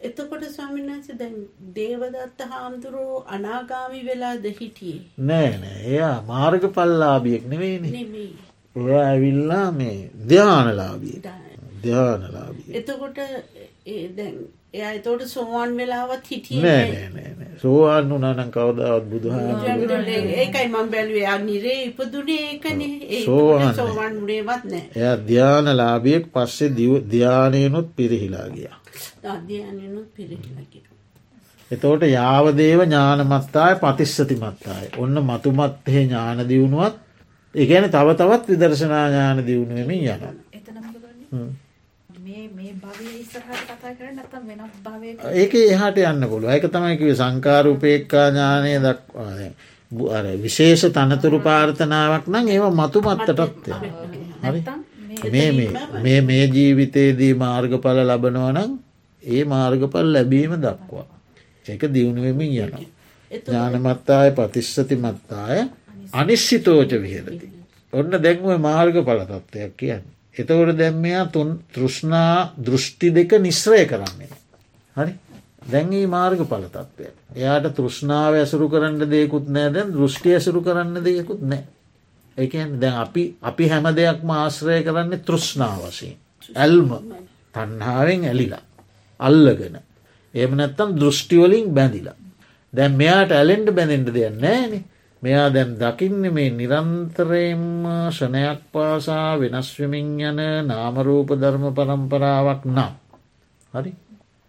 [0.00, 1.38] එතකොට ස්වාමිනාස දැන්
[1.76, 5.78] දේවදත්ත හාමුදුරුවෝ අනාගාමි වෙලා දෙහිටියේ නෑ නෑ.
[5.86, 8.28] එයා මාර්ග පල්ලාබියෙක් නෙවෙයිනේ
[8.76, 11.16] එයා ඇවිල්ලා මේ ධ්‍යානලාබිය
[11.82, 13.18] ධ්‍යානලාබිය එතකොට
[14.16, 14.36] දැන්
[14.74, 19.34] එයා එතෝට සෝවාන් වෙලාවත් හිටිය නෑ සෝවාන් වනනං කවදාවත් බුදුහ
[20.36, 21.38] ඒකයි මං බැලුවේ.
[21.40, 22.82] නිරේ ඉපදුනේ ඒකන.
[23.24, 24.84] සෝවාන් සෝවන් උනේවත් නෑ.
[24.96, 28.68] එය ධ්‍යාන ලාබියෙක් පස්සේ දිව ධ්‍යානයනුත් පිරිහිලා ගිය.
[29.26, 30.84] අධ්‍යයනනුත් පිරිහිලකිය
[31.70, 34.86] එතෝට යාවදේව ඥානමත්තාය පතිස්සතිමත්තාය.
[34.98, 36.94] ඔන්න මතුමත්හේ ඥාන දියුණුවත්
[37.54, 40.22] ඒගැන තව තවත් විදර්ශනා ඥාන දියුණුවමින් යන
[45.34, 53.70] ඒක එහට යන්න පුළුව එක තමයිකිව සංකාරූපේක්කාඥානය දක්වාද විශේෂ තනතුරු පාර්ථනාවක් නම් ඒව මතු මත්තටත්
[54.42, 54.60] හරි?
[56.02, 58.76] මේ මේ ජීවිතයේදී මාර්ගඵල ලබනවනම්
[59.22, 61.06] ඒ මාර්ගඵල් ලැබීම දක්වා.
[61.66, 62.84] ඒක දියුණුවමින් යනවා.
[63.30, 65.64] ඥානමත්තාය පතිස්සති මත්තාය
[66.14, 67.50] අනිශ්චිතෝච විහරති.
[67.92, 74.28] ඔන්න දැන්ුව මාර්ග පලතත්වයක් කියන්නේ එතකොට දැම්මයා තුන් තෘෂ්ණා දෘෂ්ටි දෙක නිශ්‍රය කරන්නේ.
[74.96, 75.12] හරි
[75.64, 77.08] දැන්ගේ මාර්ග පලතත්වය.
[77.34, 81.64] එයාට තෘෂ්ණාව ඇසුරු කරන්න දෙයකුත් නෑ දැන් දෘෂ්ටි ඇසුරු කරන්න දෙයකුත් නෑ.
[82.36, 86.16] එකන් දැන් අපි අපි හැම දෙයක් ආශ්‍රය කරන්නේ තෘෂ්ණා වශයෙන්.
[86.54, 86.90] ඇල්ම
[87.54, 88.64] තන්හාාවෙන් ඇලිලා.
[89.20, 89.76] අල්ලගෙන.
[90.34, 92.16] එම නැත්තම් දෘෂ්ටිවලින් බැඳිලා.
[92.72, 94.84] දැන් මෙයාට ඇලෙන්ඩ බැඳෙන්ට දෙයක් නෑනේ
[95.22, 102.92] මෙයා දැන් දකින්න මේ නිරන්තරයෙන්ම ෂණයක් පාසා වෙනස්වමින් යන නාමරූප ධර්ම පරම්පරාවක් නම්.
[103.74, 103.92] හරි?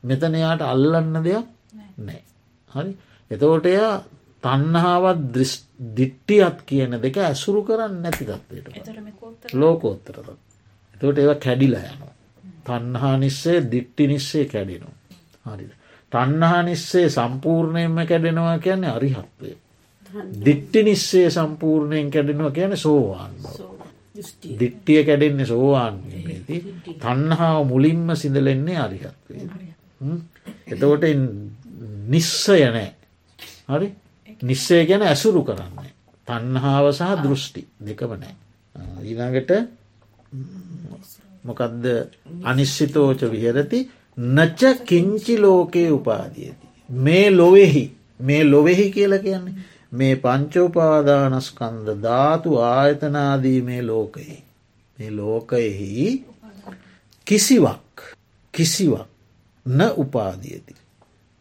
[0.04, 1.48] මෙතන එයාට අල්ලන්න දෙයක්
[2.00, 2.22] නෑ.
[2.72, 2.92] හරි?
[3.32, 3.96] එතෝට එයා
[4.44, 5.20] තන්නහාවත්
[5.96, 10.30] දිට්ටියත් කියන දෙක ඇසුරු කරන්න නැති තත්වයට ලෝකෝත්තරත
[10.96, 12.14] එතවට ඒව කැඩිලා යනවා.
[12.66, 14.96] තන්හා නිස්සේ දිට්ටි නිස්සේ කැඩෙනවා.
[15.48, 15.72] හරිද?
[16.12, 19.52] තන්නහා නිස්සේ සම්පූර්ණයෙන්ම කැඩෙනවා කියන්නේ අරිහත්වය
[20.45, 23.34] දිට්ටි නිස්සේ සම්පූර්ණයෙන් කැඩෙනවා කියන සෝවාන්
[24.60, 26.64] දිට්ටිය කැඩෙන්නේ සෝවාන්ති
[26.97, 29.47] තන්හාාව මුලින්ම සිදලෙන්නේ අරිහත්වේ
[30.68, 31.03] එතකොට
[32.07, 32.91] නිස්සය නෑ.
[33.70, 33.88] හරි?
[34.41, 35.91] නිස්සේ ගැන ඇසුරු කරන්නේ.
[36.28, 38.36] තන්හාාව සහ දෘෂ්ටි දෙකම නෑ.
[39.03, 39.51] ඊළඟට
[41.43, 41.86] මොකදද?
[42.43, 43.80] අනිශ්චිතෝච විහරති.
[44.18, 46.66] නච කිංචි ලෝකයේ උපාදියති.
[46.89, 47.86] මේ ලොවෙහි.
[48.20, 49.55] මේ ලොවෙහි කියල කියන්නේ
[49.92, 54.44] මේ පංචෝපාදානස්කන්ද ධාතු ආයතනාදී මේ ලෝකයෙහි.
[54.98, 56.26] මේ ලෝකයෙහි
[57.28, 58.02] කිසිවක්
[58.54, 59.08] කිසිවක්
[59.66, 60.76] න උපාදියති.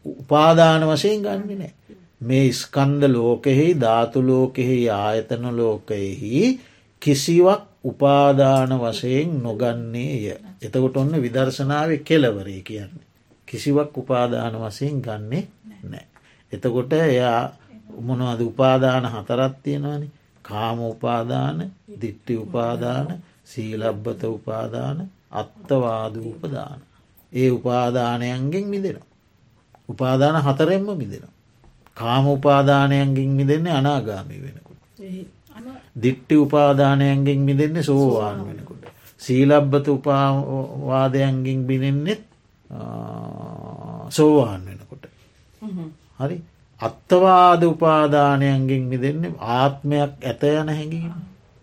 [0.05, 1.73] උපාදාන වශයෙන් ගන්න නෑ.
[2.21, 6.61] මේ ස්කන්ද ලෝකෙහි ධාතු ලෝකෙහි ආයතන ලෝකයෙහි
[7.03, 10.25] කිසිවක් උපාදාන වශයෙන් නොගන්නේය.
[10.63, 13.07] එතකොට ඔන්න විදර්ශනාව කෙලවරේ කියන්නේ.
[13.49, 15.49] කිසිවක් උපාදාන වශයෙන් ගන්නේ
[15.85, 16.07] නෑ.
[16.53, 17.58] එතකොට එයා
[18.07, 20.11] මොනවද උපාදාන හතරත් තියෙනවානි
[20.43, 21.57] කාම උපාදාන
[22.01, 23.07] දිට්ටි උපාදාන
[23.45, 26.81] සීලබ්බත උපාදාන අත්තවාද උපදාන.
[27.33, 28.99] ඒ උපාදානයන්ගෙන් මිදෙන.
[29.89, 31.25] උපාදාන හතරෙන්ම මිදෙන.
[31.95, 34.81] කාම උපාදානයන්ගෙන් මිදෙන්නේ අනාගාමී වෙනකුට.
[36.03, 38.85] දිට්ටි උපාදානයන්ගෙන් මිදෙන්නේ සෝවාන් වෙනකුට.
[39.19, 42.23] සීලබ්බත උපාවාදයන්ගෙන් බිනෙන්නෙත්
[44.11, 45.05] සෝවාන් වෙනකොට.
[46.21, 46.37] හරි
[46.81, 51.15] අත්තවාද උපාදානයන්ගෙන් මිදෙන්නේ ආත්මයක් ඇත යන හැඟීම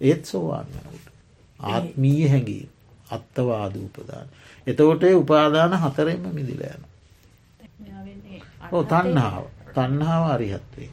[0.01, 1.07] ඒත් සෝවාන් වෙනකුට.
[1.59, 2.69] ආත්මීය හැඟීම
[3.09, 4.27] අත්තවාද උපදාන.
[4.67, 6.81] එතකොට උපාදාන හතරෙන්ම මිදිලයන.
[8.71, 9.43] ඕ තන්නාව
[9.73, 10.89] තන්නාව අරිහත්වේ.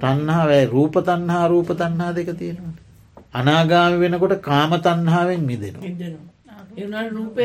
[0.00, 2.76] තන්නාවයි රූප තන්හා රූප තන්හා දෙක තියෙනවා.
[3.34, 6.29] අනාගාමි වෙනකොට කාම තන්හාාවෙන් මිදෙනවා.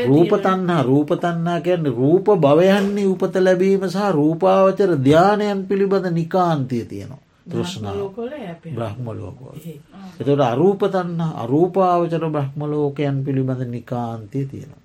[0.06, 7.22] රූප තන්හා රූප තන්නා කියන්නේ රූප භවයන්නේ උපත ලැබීම සහ රූපාවචර ධ්‍යානයන් පිළිබඳ නිකාන්තිය තියෙනවා.
[7.46, 7.96] තෘෂ්ණාව
[8.68, 9.54] බ්‍රහ්මලෝකෝ.
[10.20, 14.82] එතට අරූප තන්න අරූපාවචර බ්‍රහ්මලෝකයන් පිළිබඳ නිකාන්තිය තියෙනවා.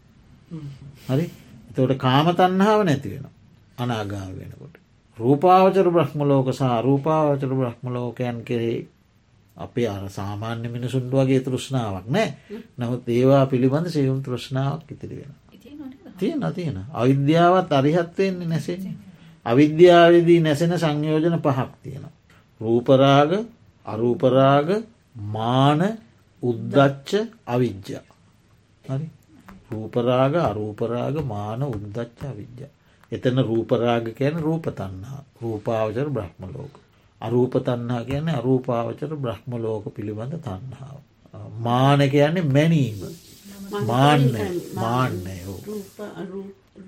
[1.07, 1.25] හරි
[1.69, 3.25] එතවට කාම තන්හාව නැතිවෙන
[3.77, 4.75] අනාගාම වෙනකොට.
[5.17, 8.87] රූපාවචර බ්‍රහ්මලෝක සහ රූපාවචර බ්‍රහ්මලෝකයන් කෙරෙහි
[9.62, 12.30] අපේ අර සාමාන්‍ය මිනිසුන්ට වගේ තෘෂ්ණාවක් නෑ
[12.78, 15.34] නමුත් ඒවා පිළිබඳ සයුම් තෘෂ්ණාවක් ඉතිරි වෙන.
[16.18, 18.95] තියෙන තියෙන අවිද්‍යාවත් අරිහත්වයෙන්නේ නැසෙන්නේ.
[19.45, 22.05] අවිද්‍යාවදී නැසෙන සංයෝජන පහක් තියෙන.
[22.62, 23.32] රූපරාග
[23.86, 24.70] අරූපරාග
[25.16, 25.82] මාන
[26.43, 27.09] උද්දච්ච
[27.47, 28.05] අවිද්‍යා.
[28.86, 29.07] හරි
[29.72, 32.72] රූපරාග අරූපරාග මාන උද්දච්ච අවිද්‍යා.
[33.12, 36.74] එතන රූපරාග කියන රූප තන්හා රූපාවචර බ්‍රහ්මලෝක.
[37.22, 40.99] අරූප තන්හා කියන්නේ අරූපාවචර බ්‍රහ්මලෝක පිළිබඳ තන්හාාව.
[41.59, 43.01] මාන කියන්නේ මැනීම.
[43.82, 44.32] මාන්‍ය
[44.76, 45.43] මාන්‍යය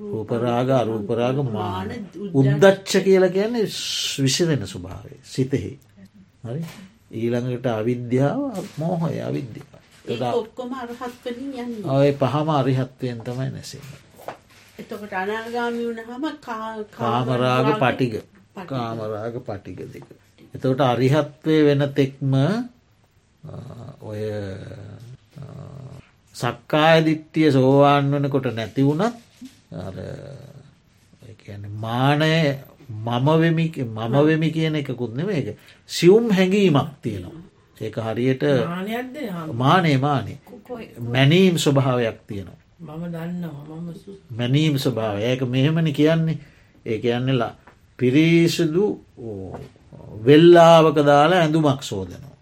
[0.01, 1.89] රූපරාග අරූපරාග මාන
[2.34, 2.91] උද්දච්ච.
[3.01, 3.67] කියල කියන්නේ
[4.19, 5.73] විසිරෙන ස්වභාවය සිතෙහි.
[6.43, 6.61] හරි?
[7.13, 8.41] ඊළඟට අවිද්‍යාව
[8.77, 9.71] මෝහය අවිද්‍යාව.
[11.91, 13.86] ඔය පහම අරිහත්වයෙන් තමයි නැසෙන
[14.75, 16.25] එතකොට අනාගාමි වුණහම
[16.91, 18.13] කාමරාග පටිග
[18.65, 20.07] කාමරාග පටිග දෙක.
[20.53, 22.33] එතකොට අරිහත්වය වෙන තෙක්ම
[24.01, 24.21] ඔය
[26.35, 29.15] සක්කාය දිට්ටිය සෝවාන් වනකොට නැති වුණත්
[31.77, 32.33] මානය
[32.89, 35.57] මම වෙමි මම වෙමි කියන එකකුත් නෙම එක
[35.89, 37.41] සියුම් හැඟීමක් තියෙනවා.
[37.77, 38.43] ඒක හරියට
[39.53, 40.37] මානේ මානේ
[40.99, 42.59] මැනීම් ස්වභාවයක් තියෙනවා.
[44.31, 46.37] මැනීම් ස්වභාව ඒක මෙහෙමනි කියන්නේ.
[46.85, 47.55] ඒ කියන්නේලා
[47.99, 48.85] පිරිසිදු
[50.20, 52.38] වෙල්ලාවක දාලා ඇඳුමක් සෝදනවා.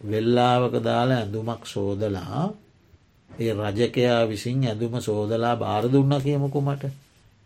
[0.00, 2.44] වෙල්ලාවක දාලා ඇඳුමක් සෝදලා
[3.30, 6.84] ඒ රජකයා විසින් ඇඳුම සෝදලා බාරදුන්න කියමකුමට.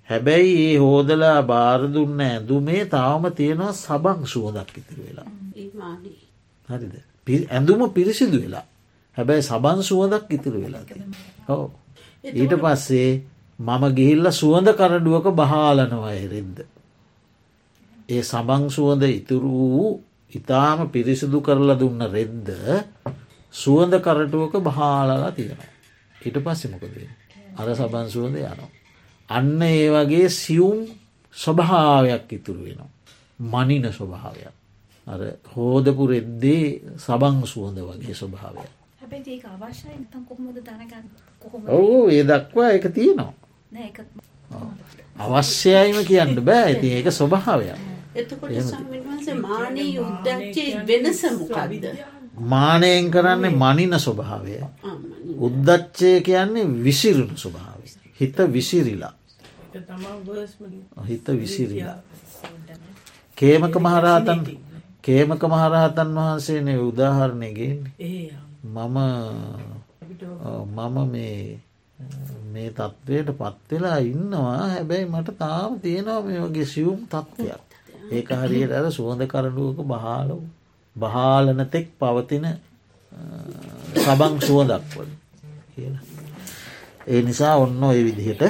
[0.09, 5.29] හැබැයි ඒ හෝදලා බාරදුන්න ඇඳුමේ තාවම තියෙනවා සබං සුවදක් ඉතිර වෙලා.
[6.69, 6.95] හරිද
[7.49, 8.67] ඇඳුම පිරිසිදු වෙලා
[9.17, 10.85] හැබැයි සබන් සුවදක් ඉතිර වෙලා
[11.49, 11.65] හෝ
[12.25, 13.11] ඊට පස්සේ
[13.59, 16.59] මම ගිහිල්ල සුවඳ කරඩුවක බහාලනවා එරෙද්ද.
[18.09, 20.01] ඒ සබං සුවඳ ඉතුරු වූ
[20.31, 22.49] ඉතාම පිරිසිදු කරලා දුන්න රෙද්ද
[23.55, 25.71] සුවඳ කරටුවක බහාලලා තියෙනවා.
[26.17, 26.85] ඊට පස්සෙමකද
[27.57, 28.69] අර සබන් සුවඳ යනවා.
[29.29, 30.85] අන්න ඒ වගේ සියුම්
[31.35, 32.91] ස්වභාවයක් ඉතුරු වෙනවා.
[33.41, 34.53] මනින ස්වභාවයක්.
[35.07, 35.21] අර
[35.55, 38.69] හෝදපු රෙද්දේ සබං සුවඳ වගේ ස්වභාවය.
[39.01, 41.03] හැබැයි ඒක අවශ්‍යයි නැත්නම් කොහොමද දැනගන්නේ
[41.43, 43.33] කොහොමද ඔවු ඒ දක්වා එක තියෙනවා.
[45.17, 47.94] අවශ්‍යයිම කියන්න බෑ ඇති ඒක ස්වභාවයක්.
[48.15, 51.89] එතකොට සම්මින්වන්සේ මානී යුද්ධච්චේ වෙනස මොකක්ද
[52.33, 54.59] මානයෙන් කරන්නේ මනින ස්වභාවය.
[55.39, 57.81] උද්දච්චය කියන්නේ විසිරුණු ස්වභාව.
[58.21, 59.13] හිත විසිරිලා.
[61.05, 61.99] හිත විසිරිලා.
[63.39, 64.41] කේමක මහරහතන්
[65.03, 68.33] කේමක මහරහතන් වහන්සේනේ උදාහරණයගෙන්නේ ඒ
[68.65, 68.99] මම
[70.67, 71.61] මම මේ
[72.47, 74.69] මේ තත්ත්වයට පත්වෙලා ඉන්නවා.
[74.69, 77.74] හැබැයි මට තාම තියෙනවා මේ වගේ සියුම් තත්ත්වයක්
[78.11, 80.31] ඒක හරියට අර සුවඳ කරඩුවක බහාල
[80.97, 82.47] බහාලන තෙක් පවතින
[83.97, 85.11] සබං සුවදක් වල
[85.75, 86.05] කියලා.
[87.07, 88.43] ඒ නිසා ඔන්න ඔය විදිහට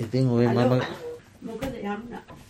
[0.00, 0.72] ඉතින් ඔය මම
[1.46, 2.02] මොකද යන්න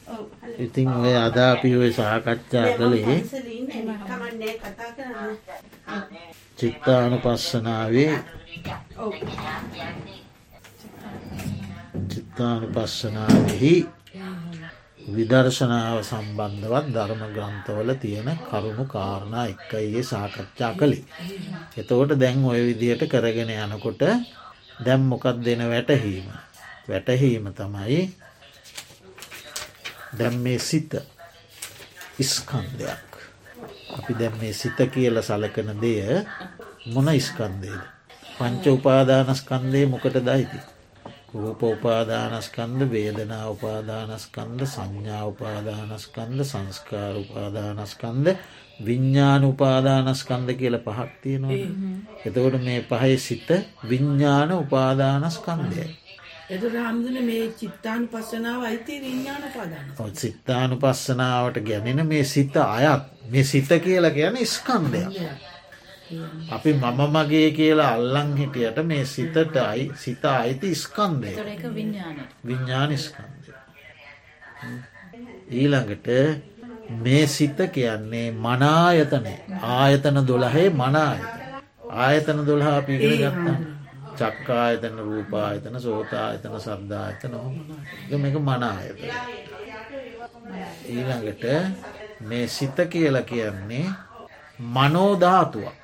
[0.08, 0.56] ඔව් හලෝ.
[0.58, 6.02] ඉතින් ඔය අද අපි ඔය සාකච්ඡා කළේ පන්සලේ ඉන්නේ කමන්නේ කතා කරන්න
[6.58, 8.14] චිත්තානු පස්සනාවේ
[8.98, 9.12] ඔව්
[12.06, 13.74] චිත්තානු පස්සනාවෙහි
[15.08, 21.00] විදර්ශනාව සම්බන්ධවත් ධර්ම ග්‍රන්ථවල තියෙන කරුණු කාරණා එක්කයේ සාකච්ඡා කළි.
[21.76, 24.02] එතකොට දැන් ඔය විදියට කරගෙන යනකොට
[24.80, 26.26] දැම් මොකක් දෙන වැටහීම.
[26.88, 28.00] වැටහීම තමයි
[30.18, 30.92] දැම් මේ සිත
[32.18, 33.10] ඉස්කන්දයක්.
[33.98, 36.24] අපි දැම් මේ සිත කියල සලකන දෙය
[36.86, 37.82] මොන ඉස්කන්දේද.
[38.38, 40.60] පංච උපාදානස්කන්දය මොකට දයිති.
[41.34, 48.26] රූප උපාදානස්කන්ද වේදනා උපාදානස්කන්ද සංඥා උපාදානස්කන්ද සංස්කාර උපාදානස්කන්ද
[48.86, 51.68] විඤ්ඥාන උපාදානස්කන්ද කියල පහක් තියෙනවා.
[52.26, 53.48] එතකොට මේ පහයි සිත
[53.88, 55.88] විඤ්ඥාන උපාදානස්කන්දයයි.
[56.46, 63.44] එතට හම්දුන මේ චිත්තාන් පස්සනාව අයිති විඤ්ඥාන පාදාන සිත්තානු පස්සනාවට ගැනෙන මේ සිත අයත් මේ
[63.44, 65.08] සිත කියලා කියන ස්කන්දයක්.
[66.50, 70.72] අපි මම මගේ කියලා අල්ලං හිටියට මේ සිතටයි සිත අයිති
[71.46, 73.50] ඒක විඤ්ඥානය විඤ්ඥානිස්කන්දය.
[75.52, 76.08] ඊළඟට
[76.98, 79.34] මේ සිත කියන්නේ මනායතනය
[79.74, 81.26] ආයතන දොළහේ මනායත.
[81.90, 83.75] ආයතන දොළහා පිගෙන ගත්තා.
[84.18, 87.54] චක්කායතන රූපායතන සෝතායතන සද්ධායතන හොම
[88.22, 88.98] මේක මනායත.
[90.86, 91.44] ඊළඟට
[92.22, 93.86] මේ සිත කියල කියන්නේ
[94.58, 95.74] මනෝධාතුවක්.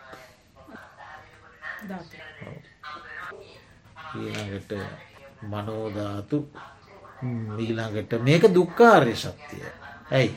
[4.16, 4.72] ඊළඟට
[5.45, 6.39] මනෝධාතු
[7.59, 9.66] ඊළඟට මේක දුක්කාර්ය ශක්තිය
[10.11, 10.30] ඇයි?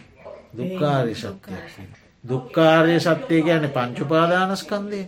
[0.57, 1.87] දුක්කාර්ය ශක්තිය
[2.23, 5.01] දුක්කාර්ය සත්‍යය ගැන පංචුපාදානස්කන්දය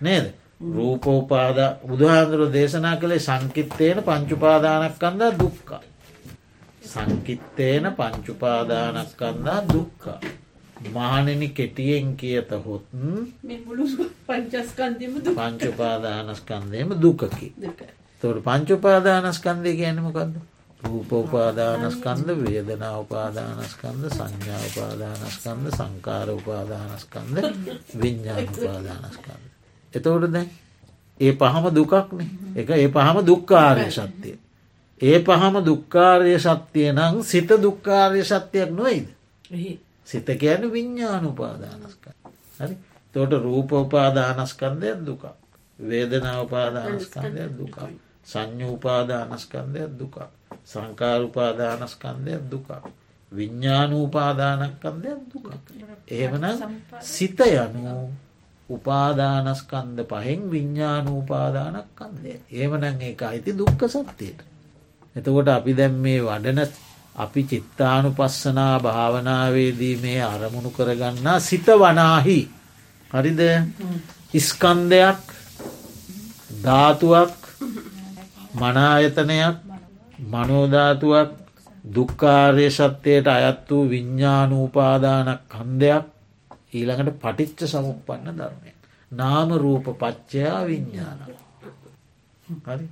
[0.00, 0.26] නේද?
[0.72, 5.82] රූපෝපාද බුදුහාන්දුරු දේශනා කළේ සංකිත්තේන පංචුපාදානක්කන්දා දුක්කා
[6.84, 10.18] සංකිත්තේන පංචුපාදානක්කන්දා දුක්කා
[10.88, 12.84] මහනෙනි කෙටියෙන් කියත හොත්
[15.34, 17.80] පංචුපාදානස්කන්දයම දුකකි දුක.
[18.22, 20.34] තොට පංචුපාදානස්කන්දය ගැනීමකක්ද
[20.82, 27.36] රූපෝපාදානස්කන්ද වේදනා උපාදානස්කන්ද සංඥා උපාදානස්කන්ද සංකාර උපාදානස්කන්ද
[28.00, 29.53] විඤ්ඥාන උපාදානස්කන්ද.
[29.94, 30.50] එතවට දැන්
[31.20, 34.36] ඒ පහම දුකක්නේ එක ඒ පහම දුක්කාරය සත්‍යය.
[35.00, 39.08] ඒ පහම දුක්කාරය සත්‍යය නං සිත දුක්කාරය සත්‍යයක් නොයිද.
[40.04, 42.04] සිත කියන විඤ්ඥාන උපාදානස්ක.
[42.58, 42.76] හරි
[43.14, 45.24] තෝට රූප උපාදානස්කන්දයක් දුක.
[45.78, 47.76] වේදනා උපාදානස්කන්දයක් දුක.
[48.24, 50.16] සංඥ උපාදානස්කන්දයක් දුක.
[50.64, 52.68] සංකාරුපාදානස්කන්දයක් දුක.
[53.32, 55.46] විඤ්ඥානූපාදානස්කන්දයක් දුක.
[56.08, 56.44] එහෙමන
[57.02, 58.10] සිත යනු
[58.70, 62.32] උපාදානස්කන්ද පහෙන් විඤ්ඥානූපාදානක්කන්දය.
[62.52, 64.40] ඒමනං ඒ අයිති දුක්ක සත්‍යයට.
[65.16, 66.60] එතකොට අපි දැම් මේ වඩන
[67.16, 72.40] අපි චිත්තානු පස්සනා භාවනාවේදී මේ අරමුණු කරගන්නා සිත වනාහි
[73.10, 73.40] හරිද
[74.34, 75.22] ඉස්කන්දයක්
[76.64, 77.36] ධාතුවක්
[78.54, 79.56] මනායතනයක්
[80.24, 81.30] මනෝධාතුවක්
[81.86, 86.13] දුක්කාර්ය සත්‍යයට අයත් වූ විඤ්ඥානූපාදානක් කන්දයක්
[86.74, 88.70] ඊළඟට පටිච්ච සමුපන්න ධර්මය.
[89.12, 91.20] නාම රූප පච්චයා විඤ්ඥාන.
[92.64, 92.84] හරි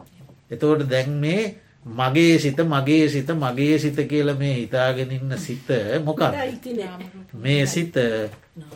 [0.51, 1.43] එතවට දැන් මේ
[1.85, 5.69] මගේ සිත මගේ සිත මගේ සිත කියල මේ හිතාගෙනන්න සිත
[6.01, 6.23] මොකක්
[7.35, 7.95] මේ සිත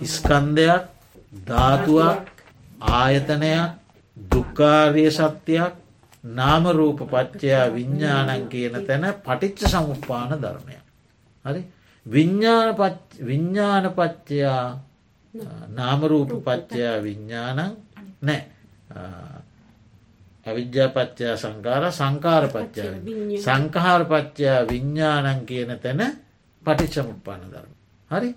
[0.01, 0.83] ඉස්කන්දයක්
[1.43, 2.19] ධාතුවක්
[2.81, 3.71] ආයතනයක්
[4.17, 5.75] දුක්කාර්ය සත්‍යයක්
[6.25, 10.77] නාමරූප පච්චයා විඤ්ඥානන් කියන තැන පටිච්ච සමුපාන ධර්මය.
[11.45, 11.63] හරි
[12.07, 14.65] විඤ්ඥාන පච්චයා
[15.71, 17.61] නාමරූප පච්චයා විඤ්ඥානං
[18.23, 18.43] නෑ
[20.47, 22.93] අවිද්‍යාපච්චා සංකාර සංකාරපච්චා
[23.39, 26.03] සංකාරපච්චා විඤ්ඥානන් කියන තැන
[26.67, 27.73] පටිච්චමුප්පාන ධර්ම.
[28.11, 28.29] හරි?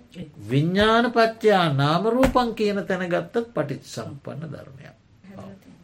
[0.50, 4.94] විඤ්ඥානපච්චා නාමරූපන් කියන තැන ගත්තත් පටිච් සම්පන්න ධර්මයක්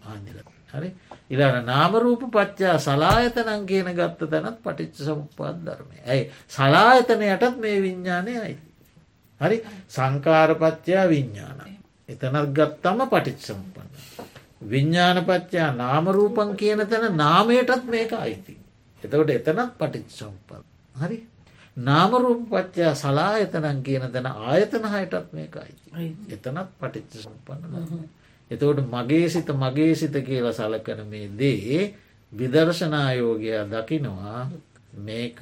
[0.04, 0.38] ආනිල
[0.72, 0.90] හරි?
[1.30, 6.30] ඉලාන නාමරූප පච්චා සලායතනං කියන ගත්ත තැනත් පටිච්ච සමුපාත් ධර්මය ඇයි?
[6.48, 8.56] සලායතනයටත් මේ විඤ්ඥානය අයි.
[9.40, 9.58] හරි
[9.88, 11.60] සංකාරපච්චයා විඤ්ඥාන.
[12.08, 13.88] එතනත් ගත්තම පටිච් සම්පන්න.
[14.64, 18.54] විඤ්ඥානපච්චා නාමරූපන් කියන තැන නාමයටත් මේක අයිති.
[19.02, 20.62] එතකොට එතනත් පටිච් සම්පත්.
[20.94, 21.18] හරි
[21.76, 25.88] නාමරූප පච්චා සලායතනන් කියන තැන ආයතන හයටත් මේක අයිති.
[26.28, 28.08] එතනත් පටිච්ච සම්පන්න.
[28.50, 31.94] එතකොට මගේ සිත මගේ සිත කියල සලකන මේ දේ
[32.32, 34.40] විදර්ශනායෝගයා දකිනවා
[34.98, 35.40] මේක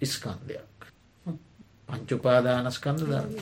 [0.00, 0.77] ඉස්කන්දයක්
[1.88, 3.32] පංචුපාදානස්කන්ද ධර්ම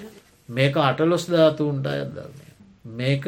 [0.48, 2.48] මේක අටලොස් ධාතුන්ට අයත් ධර්මය
[2.92, 3.24] මේක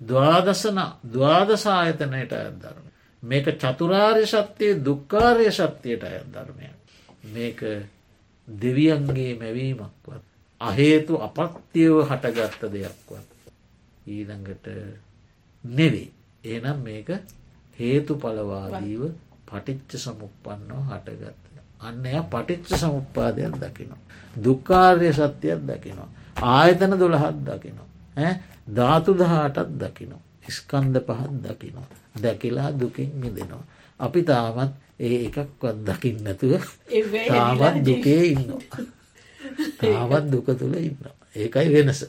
[0.00, 2.86] දවාදසන දවාදසායතනයට අයත් ධර්ම
[3.22, 6.70] මේක චතුරාර්ය ශක්තිය දුක්කාරය ශක්තියට අයත් ධර්මය
[7.30, 7.60] මේක
[8.48, 10.22] දෙවියන්ගේ මැවීමක්වත්
[10.60, 13.28] අහේතු අපත්තියව හටගත්ත දෙයක්වත්
[14.06, 14.66] ඊළඟට
[15.64, 16.10] නෙවේ.
[16.44, 17.08] ඒනම් මේක
[17.78, 19.02] හේතු පලවාදීව
[19.46, 21.44] පටිච්ච සමුපන්නෝ හටගත්ත.
[21.80, 24.05] අන්න එය පටිච්ච සමුපාදයක් දකිනවා.
[24.36, 26.08] දුක්කාර්ය සත්‍යයක් දකිනවා.
[26.36, 27.88] ආයතන දොළහත් දකිනවා.
[28.68, 30.22] ධාතු දහටත් දකිනවා.
[30.48, 31.86] ස්කන්ද පහත් දකිනවා.
[32.16, 33.64] දැකිලා දුකින් මිදෙනවා.
[34.00, 36.62] අපි තාමත් ඒ එකක්වත් දකින්නතුව
[37.28, 38.52] තාමත් දුකේ ඉන්න.
[39.78, 40.98] තාවත් දුක තුළ ඉන්න.
[41.34, 42.00] ඒකයි වෙනස.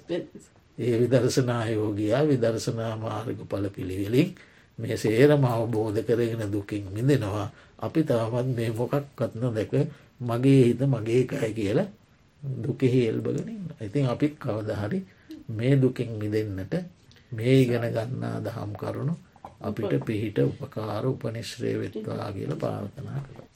[0.78, 4.30] ඒ විදර්ශනායෝගයා විදර්ශනා මාර්ග පල පිළිවෙලින්
[4.80, 7.48] මේ සේරම අවබෝධ කරගෙන දුකින් මිදෙනවා
[7.80, 9.74] අපි තාමත් මේ මොකක්වත්න දැක
[10.22, 11.88] මගේ හිත මගේ කය කියලා
[12.44, 15.00] දුකෙහි එල්බගෙනින් ඉතින් අපිත් කවදහරි
[15.50, 16.74] මේ දුකින් මිදෙන්නට
[17.32, 19.16] මේ ඉගෙන ගන්නා දහම් කරුණු
[19.62, 23.47] අපිට පිහිට උපකාර උපනිශ්‍රය වෙත්වා කියල පාර්ථනා කළ